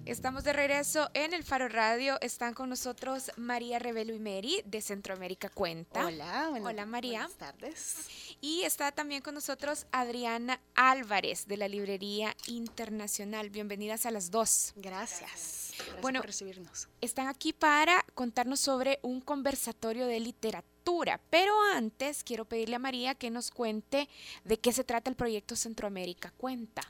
[0.06, 2.20] Estamos de regreso en el Faro Radio.
[2.20, 6.04] Están con nosotros María Revelo y Mary de Centroamérica Cuenta.
[6.04, 7.20] Hola, buenas, Hola María.
[7.20, 8.08] Buenas tardes.
[8.42, 13.48] Y está también con nosotros Adriana Álvarez de la Librería Internacional.
[13.48, 14.74] Bienvenidas a las dos.
[14.76, 15.72] Gracias.
[15.78, 16.88] Gracias bueno, por recibirnos.
[17.00, 21.18] Están aquí para contarnos sobre un conversatorio de literatura.
[21.30, 24.10] Pero antes quiero pedirle a María que nos cuente
[24.44, 26.82] de qué se trata el proyecto Centroamérica Cuenta.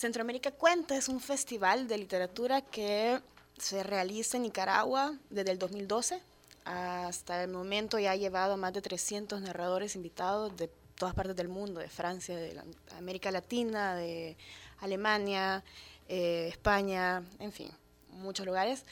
[0.00, 3.20] Centroamérica Cuenta es un festival de literatura que
[3.58, 6.22] se realiza en Nicaragua desde el 2012.
[6.64, 11.36] Hasta el momento ya ha llevado a más de 300 narradores invitados de todas partes
[11.36, 12.58] del mundo, de Francia, de
[12.96, 14.38] América Latina, de
[14.78, 15.62] Alemania,
[16.08, 17.70] eh, España, en fin,
[18.08, 18.86] muchos lugares.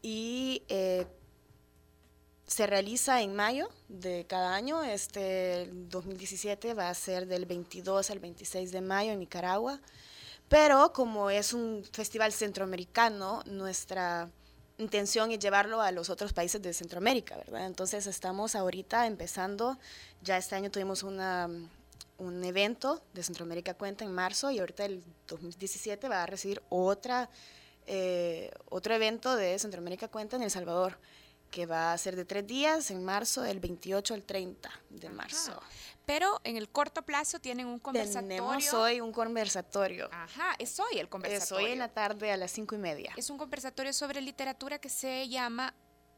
[0.00, 1.06] Y eh,
[2.46, 4.82] se realiza en mayo de cada año.
[4.82, 9.82] Este 2017 va a ser del 22 al 26 de mayo en Nicaragua.
[10.48, 14.30] Pero como es un festival centroamericano, nuestra
[14.78, 17.66] intención es llevarlo a los otros países de Centroamérica, ¿verdad?
[17.66, 19.78] Entonces estamos ahorita empezando,
[20.22, 21.48] ya este año tuvimos una,
[22.18, 27.28] un evento de Centroamérica Cuenta en marzo y ahorita el 2017 va a recibir otra,
[27.86, 30.98] eh, otro evento de Centroamérica Cuenta en El Salvador
[31.50, 35.52] que va a ser de tres días en marzo, del 28 al 30 de marzo.
[35.52, 35.60] Ajá.
[36.06, 38.28] Pero en el corto plazo tienen un conversatorio.
[38.28, 40.08] Tenemos hoy un conversatorio.
[40.12, 41.58] Ajá, es hoy el conversatorio.
[41.58, 43.12] Es hoy en la tarde a las cinco y media.
[43.16, 45.74] Es un conversatorio sobre literatura que se llama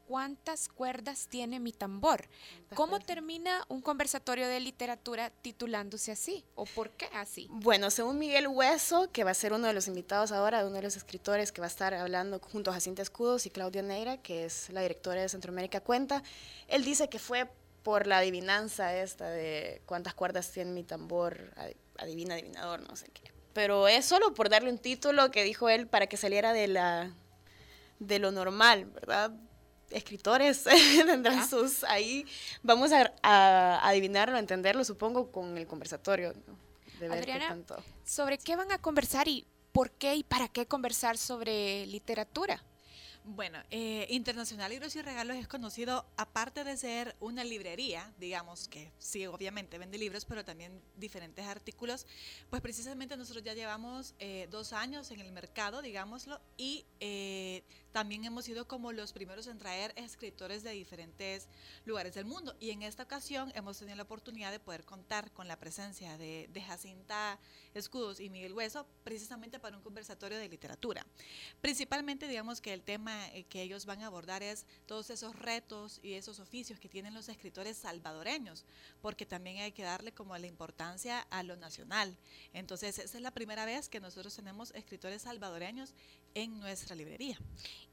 [0.09, 2.27] ¿Cuántas cuerdas tiene mi tambor?
[2.73, 3.05] ¿Cómo cuerdas?
[3.05, 6.43] termina un conversatorio de literatura titulándose así?
[6.55, 7.47] ¿O por qué así?
[7.51, 10.81] Bueno, según Miguel Hueso, que va a ser uno de los invitados ahora, uno de
[10.81, 14.45] los escritores que va a estar hablando junto a Jacinta Escudos y Claudia Neira, que
[14.45, 16.23] es la directora de Centroamérica Cuenta,
[16.67, 17.47] él dice que fue
[17.83, 21.53] por la adivinanza esta de cuántas cuerdas tiene mi tambor,
[21.97, 23.31] adivina, adivinador, no sé qué.
[23.53, 27.13] Pero es solo por darle un título que dijo él para que saliera de la
[27.99, 29.31] de lo normal, ¿verdad?
[29.91, 30.63] escritores
[31.05, 31.47] tendrán Ah.
[31.47, 32.25] sus ahí.
[32.61, 36.33] Vamos a, a adivinarlo, a entenderlo, supongo, con el conversatorio.
[36.47, 36.57] ¿no?
[36.99, 37.83] De ver qué Adriana, tanto.
[38.05, 42.63] ¿sobre qué van a conversar y por qué y para qué conversar sobre literatura?
[43.25, 48.91] Bueno, eh, Internacional Libros y Regalos es conocido, aparte de ser una librería, digamos que
[48.97, 52.07] sí, obviamente vende libros, pero también diferentes artículos,
[52.49, 58.25] pues precisamente nosotros ya llevamos eh, dos años en el mercado, digámoslo, y eh, también
[58.25, 61.47] hemos sido como los primeros en traer escritores de diferentes
[61.85, 62.55] lugares del mundo.
[62.59, 66.47] Y en esta ocasión hemos tenido la oportunidad de poder contar con la presencia de,
[66.59, 67.39] Jacinta
[67.73, 71.05] Escudos y Miguel Hueso, precisamente para un conversatorio de literatura.
[71.61, 75.33] Principalmente, digamos que el tema tema eh, que ellos van a abordar es todos esos
[75.37, 78.65] retos y esos oficios que tienen los escritores salvadoreños,
[79.01, 82.17] porque también hay que darle como la importancia a lo nacional.
[82.51, 85.93] Entonces, esa es la primera vez que nosotros tenemos escritores salvadoreños
[86.33, 87.39] en nuestra librería.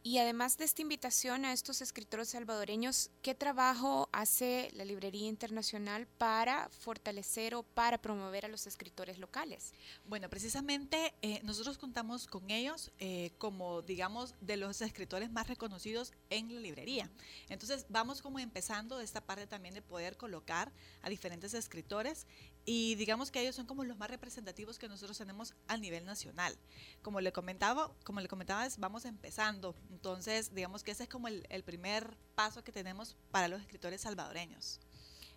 [0.07, 6.07] Y además de esta invitación a estos escritores salvadoreños, ¿qué trabajo hace la Librería Internacional
[6.07, 9.73] para fortalecer o para promover a los escritores locales?
[10.05, 16.13] Bueno, precisamente eh, nosotros contamos con ellos eh, como, digamos, de los escritores más reconocidos
[16.31, 17.11] en la librería.
[17.49, 20.71] Entonces, vamos como empezando esta parte también de poder colocar
[21.03, 22.29] a diferentes escritores
[22.69, 26.59] y digamos que ellos son como los más representativos que nosotros tenemos a nivel nacional.
[27.01, 29.77] Como le comentaba, como le comentaba, vamos empezando.
[29.93, 34.81] Entonces, digamos que ese es como el, primer paso que tenemos para los escritores salvadoreños.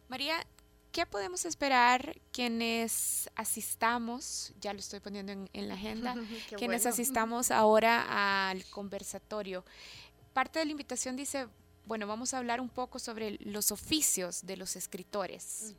[0.07, 0.43] María,
[0.91, 4.51] ¿qué podemos esperar quienes asistamos?
[4.59, 6.15] Ya lo estoy poniendo en, la agenda.
[6.57, 9.63] quienes asistamos ahora al conversatorio.
[10.33, 11.47] Parte de la invitación dice
[11.85, 15.73] bueno, vamos a hablar un poco sobre los oficios de los escritores.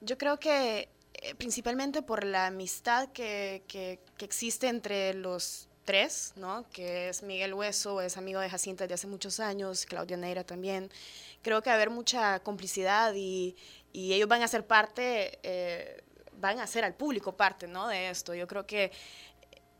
[0.00, 6.64] Yo creo que eh, principalmente por la amistad que, que, existe entre los tres, ¿no?
[6.70, 10.90] que es Miguel Hueso, es amigo de Jacinta desde hace muchos años, Claudia Neira también.
[11.42, 13.56] Creo que va a haber mucha complicidad y,
[13.92, 16.02] y ellos van a ser parte, eh,
[16.38, 17.88] van a ser al público parte ¿no?
[17.88, 18.34] de esto.
[18.34, 18.92] Yo creo que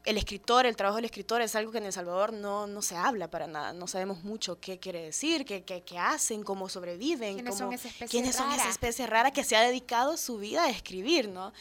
[0.04, 2.96] el escritor, el trabajo del escritor es algo que en El Salvador no, no se
[2.96, 3.72] habla para nada.
[3.72, 7.34] No sabemos mucho qué quiere decir, qué, qué, qué hacen, cómo sobreviven.
[7.34, 8.50] ¿Quiénes son esa especie ¿quiénes rara?
[8.50, 11.52] son esa especie rara que se ha dedicado su vida a escribir, ¿no?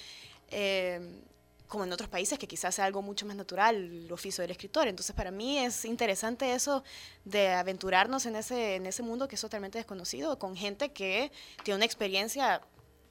[0.50, 1.22] Eh,
[1.68, 4.88] como en otros países que quizás sea algo mucho más natural el oficio del escritor.
[4.88, 6.84] Entonces para mí es interesante eso
[7.26, 11.32] de aventurarnos en ese, en ese mundo que es totalmente desconocido, con gente que
[11.64, 12.62] tiene una experiencia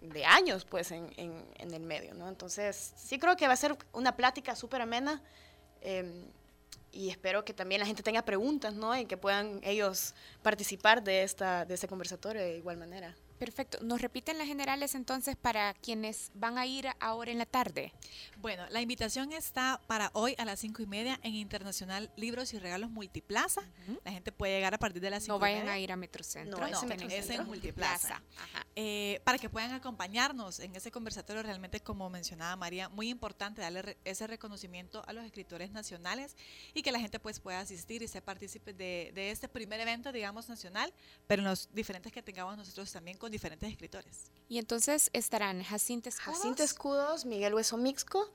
[0.01, 2.29] de años pues en, en, el medio, ¿no?
[2.29, 5.23] Entonces sí creo que va a ser una plática súper amena
[5.81, 6.25] em,
[6.93, 8.97] y espero que también la gente tenga preguntas, ¿no?
[8.97, 13.15] Y que puedan ellos participar de, esta, de este conversatorio de igual manera.
[13.39, 13.79] Perfecto.
[13.83, 17.93] ¿Nos repiten las generales entonces para quienes van a ir ahora en la tarde?
[18.39, 22.59] Bueno, la invitación está para hoy a las cinco y media en Internacional Libros y
[22.59, 23.63] Regalos Multiplaza.
[24.05, 26.59] La gente puede llegar a partir de las cinco No vayan a ir a Metrocentro.
[26.59, 28.23] No, es, en Multiplaza.
[28.75, 33.97] Eh, para que puedan acompañarnos en ese conversatorio realmente, como mencionaba María, muy importante darle
[34.05, 36.37] ese reconocimiento a los escritores nacionales
[36.75, 40.11] y que la gente pues pueda asistir y ser partícipe de, de este primer evento,
[40.11, 40.93] digamos, nacional,
[41.27, 44.31] pero en los diferentes que tengamos nosotros también con diferentes escritores.
[44.49, 46.37] Y entonces estarán Jacinta Escudos.
[46.37, 48.31] Jacinta Escudos, Miguel Hueso Mixco.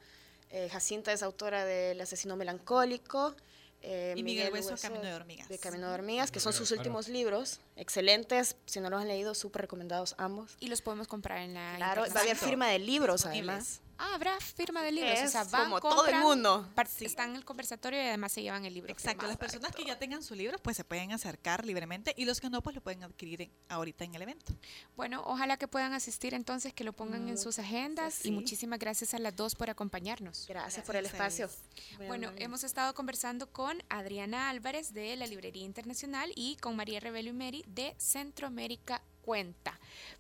[0.52, 3.36] Eh, Jacinta es autora del Asesino Melancólico.
[3.82, 5.50] Eh, y Miguel, Hueso, Camino de Hormigas.
[5.50, 7.60] De Camino de Hormigas, que son sus últimos libros.
[7.76, 10.56] Excelentes, si no los han leído, súper recomendados ambos.
[10.62, 11.74] Y los podemos comprar en la.
[11.76, 13.82] Claro, va a haber firma de libros además.
[13.98, 15.20] Ah, habrá firma de libros.
[15.24, 16.70] o sea, van, como todo el mundo.
[17.00, 18.92] Están en el conversatorio y además se llevan el libro.
[18.92, 19.28] Exacto.
[19.28, 22.50] Las personas que ya tengan su libro, pues se pueden acercar libremente y los que
[22.50, 24.54] no, pues lo pueden adquirir ahorita en el evento.
[24.96, 29.14] Bueno, ojalá que puedan asistir entonces, que lo pongan en sus agendas y muchísimas gracias
[29.14, 30.46] a las dos por acompañarnos.
[30.48, 31.50] Gracias, por el espacio.
[32.08, 37.30] Bueno, hemos estado conversando con Adriana Álvarez de la Librería Internacional y con María Rebelo
[37.30, 39.80] y Meri de Centroamérica Cuenta.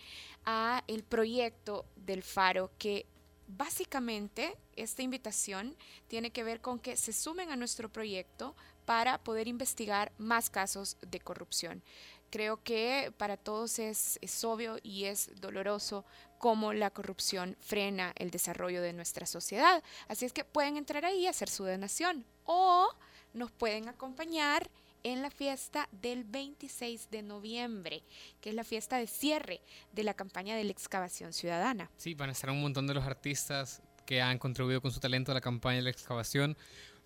[0.47, 3.05] a el proyecto del Faro que
[3.47, 5.76] básicamente esta invitación
[6.09, 8.57] tiene que ver con que se sumen a nuestro proyecto
[8.87, 11.82] para poder investigar más casos de corrupción.
[12.31, 16.05] Creo que para todos es, obvio y es doloroso
[16.39, 19.83] cómo la corrupción frena el desarrollo de nuestra sociedad.
[20.09, 22.89] Así es que pueden entrar ahí y hacer su donación o
[23.33, 24.70] nos pueden acompañar
[25.03, 28.03] en la fiesta del 26 de noviembre,
[28.41, 29.61] que es la fiesta de cierre
[29.93, 31.91] de la campaña de la excavación ciudadana.
[31.97, 35.33] Sí, van a estar un montón de los artistas que han contribuido con su talento
[35.33, 36.57] a la campaña de la excavación.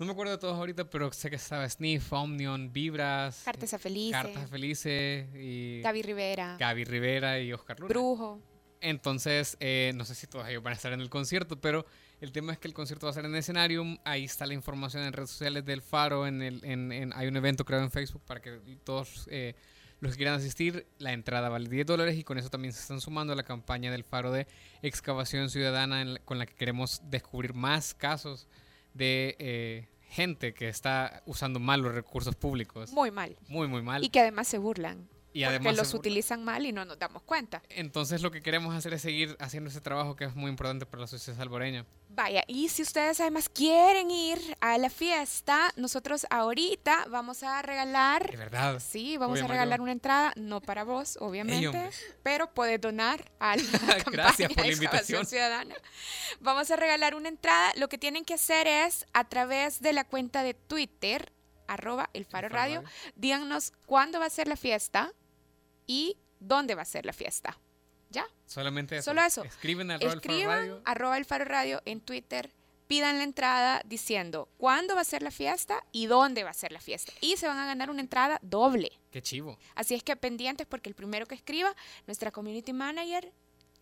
[0.00, 3.42] No me acuerdo de todos ahorita, pero sé que estaba Sniff, Omnion, Vibras.
[3.44, 4.12] Cartas a Felice.
[4.12, 5.82] Cartas a Felice y...
[5.82, 6.56] Gaby Rivera.
[6.58, 7.90] Gaby Rivera y Oscar Luna.
[7.90, 8.40] Brujo.
[8.80, 11.84] Entonces, eh, no sé si todos ellos van a estar en el concierto, pero
[12.22, 13.84] el tema es que el concierto va a ser en escenario.
[14.06, 16.26] Ahí está la información en redes sociales del Faro.
[16.26, 19.54] En el, en, hay un evento creado en Facebook para que todos eh,
[20.00, 23.02] los que quieran asistir, la entrada vale 10 dólares y con eso también se están
[23.02, 24.46] sumando a la campaña del Faro de
[24.80, 28.48] excavación ciudadana con la que queremos descubrir más casos
[28.94, 32.92] de eh, gente que está usando mal los recursos públicos.
[32.92, 33.36] Muy mal.
[33.48, 34.04] Muy, muy mal.
[34.04, 37.22] Y que además se burlan Y porque además los utilizan mal y no nos damos
[37.22, 37.62] cuenta.
[37.68, 41.02] Entonces lo que queremos hacer es seguir haciendo ese trabajo que es muy importante para
[41.02, 41.86] la sociedad salvadoreña.
[42.08, 48.28] Vaya, y si ustedes además quieren ir a la fiesta, nosotros ahorita vamos a regalar...
[48.28, 48.82] De verdad.
[48.84, 49.52] Sí, vamos a Mario.
[49.52, 51.90] regalar una entrada, no para vos, obviamente,
[52.24, 53.62] pero puedes donar a la
[54.10, 55.24] Gracias por la invitación.
[55.24, 55.76] Ciudadana.
[56.40, 57.72] Vamos a regalar una entrada.
[57.76, 61.32] Lo que tienen que hacer es, a través de la cuenta de Twitter,
[61.72, 65.12] arroba el Faro Faro Radio, díganos cuándo va a ser la fiesta
[65.86, 67.58] y dónde va a ser la fiesta.
[68.10, 68.26] ¿Ya?
[68.46, 69.10] Solamente eso.
[69.10, 69.44] Solo eso.
[69.44, 70.82] Escriben a Faro Escriban Radio.
[70.84, 72.52] arroba el Faro Radio en Twitter,
[72.88, 76.72] pidan la entrada diciendo cuándo va a ser la fiesta y dónde va a ser
[76.72, 77.12] la fiesta.
[77.20, 78.90] Y se van a ganar una entrada doble.
[79.12, 79.58] Qué chivo.
[79.76, 81.74] Así es que pendientes porque el primero que escriba,
[82.08, 83.32] nuestra community manager,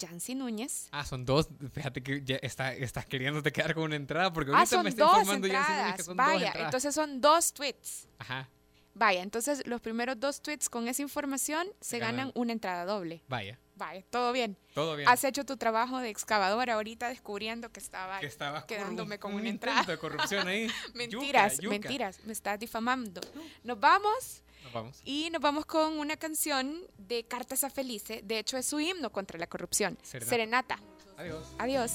[0.01, 0.89] Jancy Núñez.
[0.93, 1.49] Ah, son dos.
[1.73, 4.91] Fíjate que ya está, estás queriéndote quedar con una entrada porque Ah, ahorita son me
[4.91, 6.65] está dos informando ya Núñez que dos Vaya, entradas.
[6.67, 8.09] entonces son dos tweets.
[8.19, 8.49] Ajá,
[8.95, 12.17] Vaya, entonces los primeros dos tweets con esa información se ganan.
[12.17, 13.23] ganan una entrada doble.
[13.29, 13.59] vaya.
[13.77, 14.57] Vaya, todo bien.
[14.75, 15.09] Todo bien.
[15.09, 19.43] Has hecho tu trabajo de excavadora ahorita descubriendo que estaba que estabas quedándome con un
[19.43, 19.85] una entrada.
[19.85, 20.69] de corrupción ahí.
[20.95, 21.71] Mentiras, Yuca, yuca.
[21.71, 23.21] mentiras, me estás difamando.
[23.63, 25.03] Nos vamos Nos vamos.
[25.05, 28.21] y nos vamos con una canción de Cartas a Felice.
[28.23, 29.99] De hecho, es su himno contra la corrupción.
[30.03, 30.29] Serenata.
[30.31, 30.79] Serenata.
[31.17, 31.47] Adiós.
[31.59, 31.93] Adiós.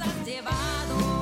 [0.00, 1.21] has llevado.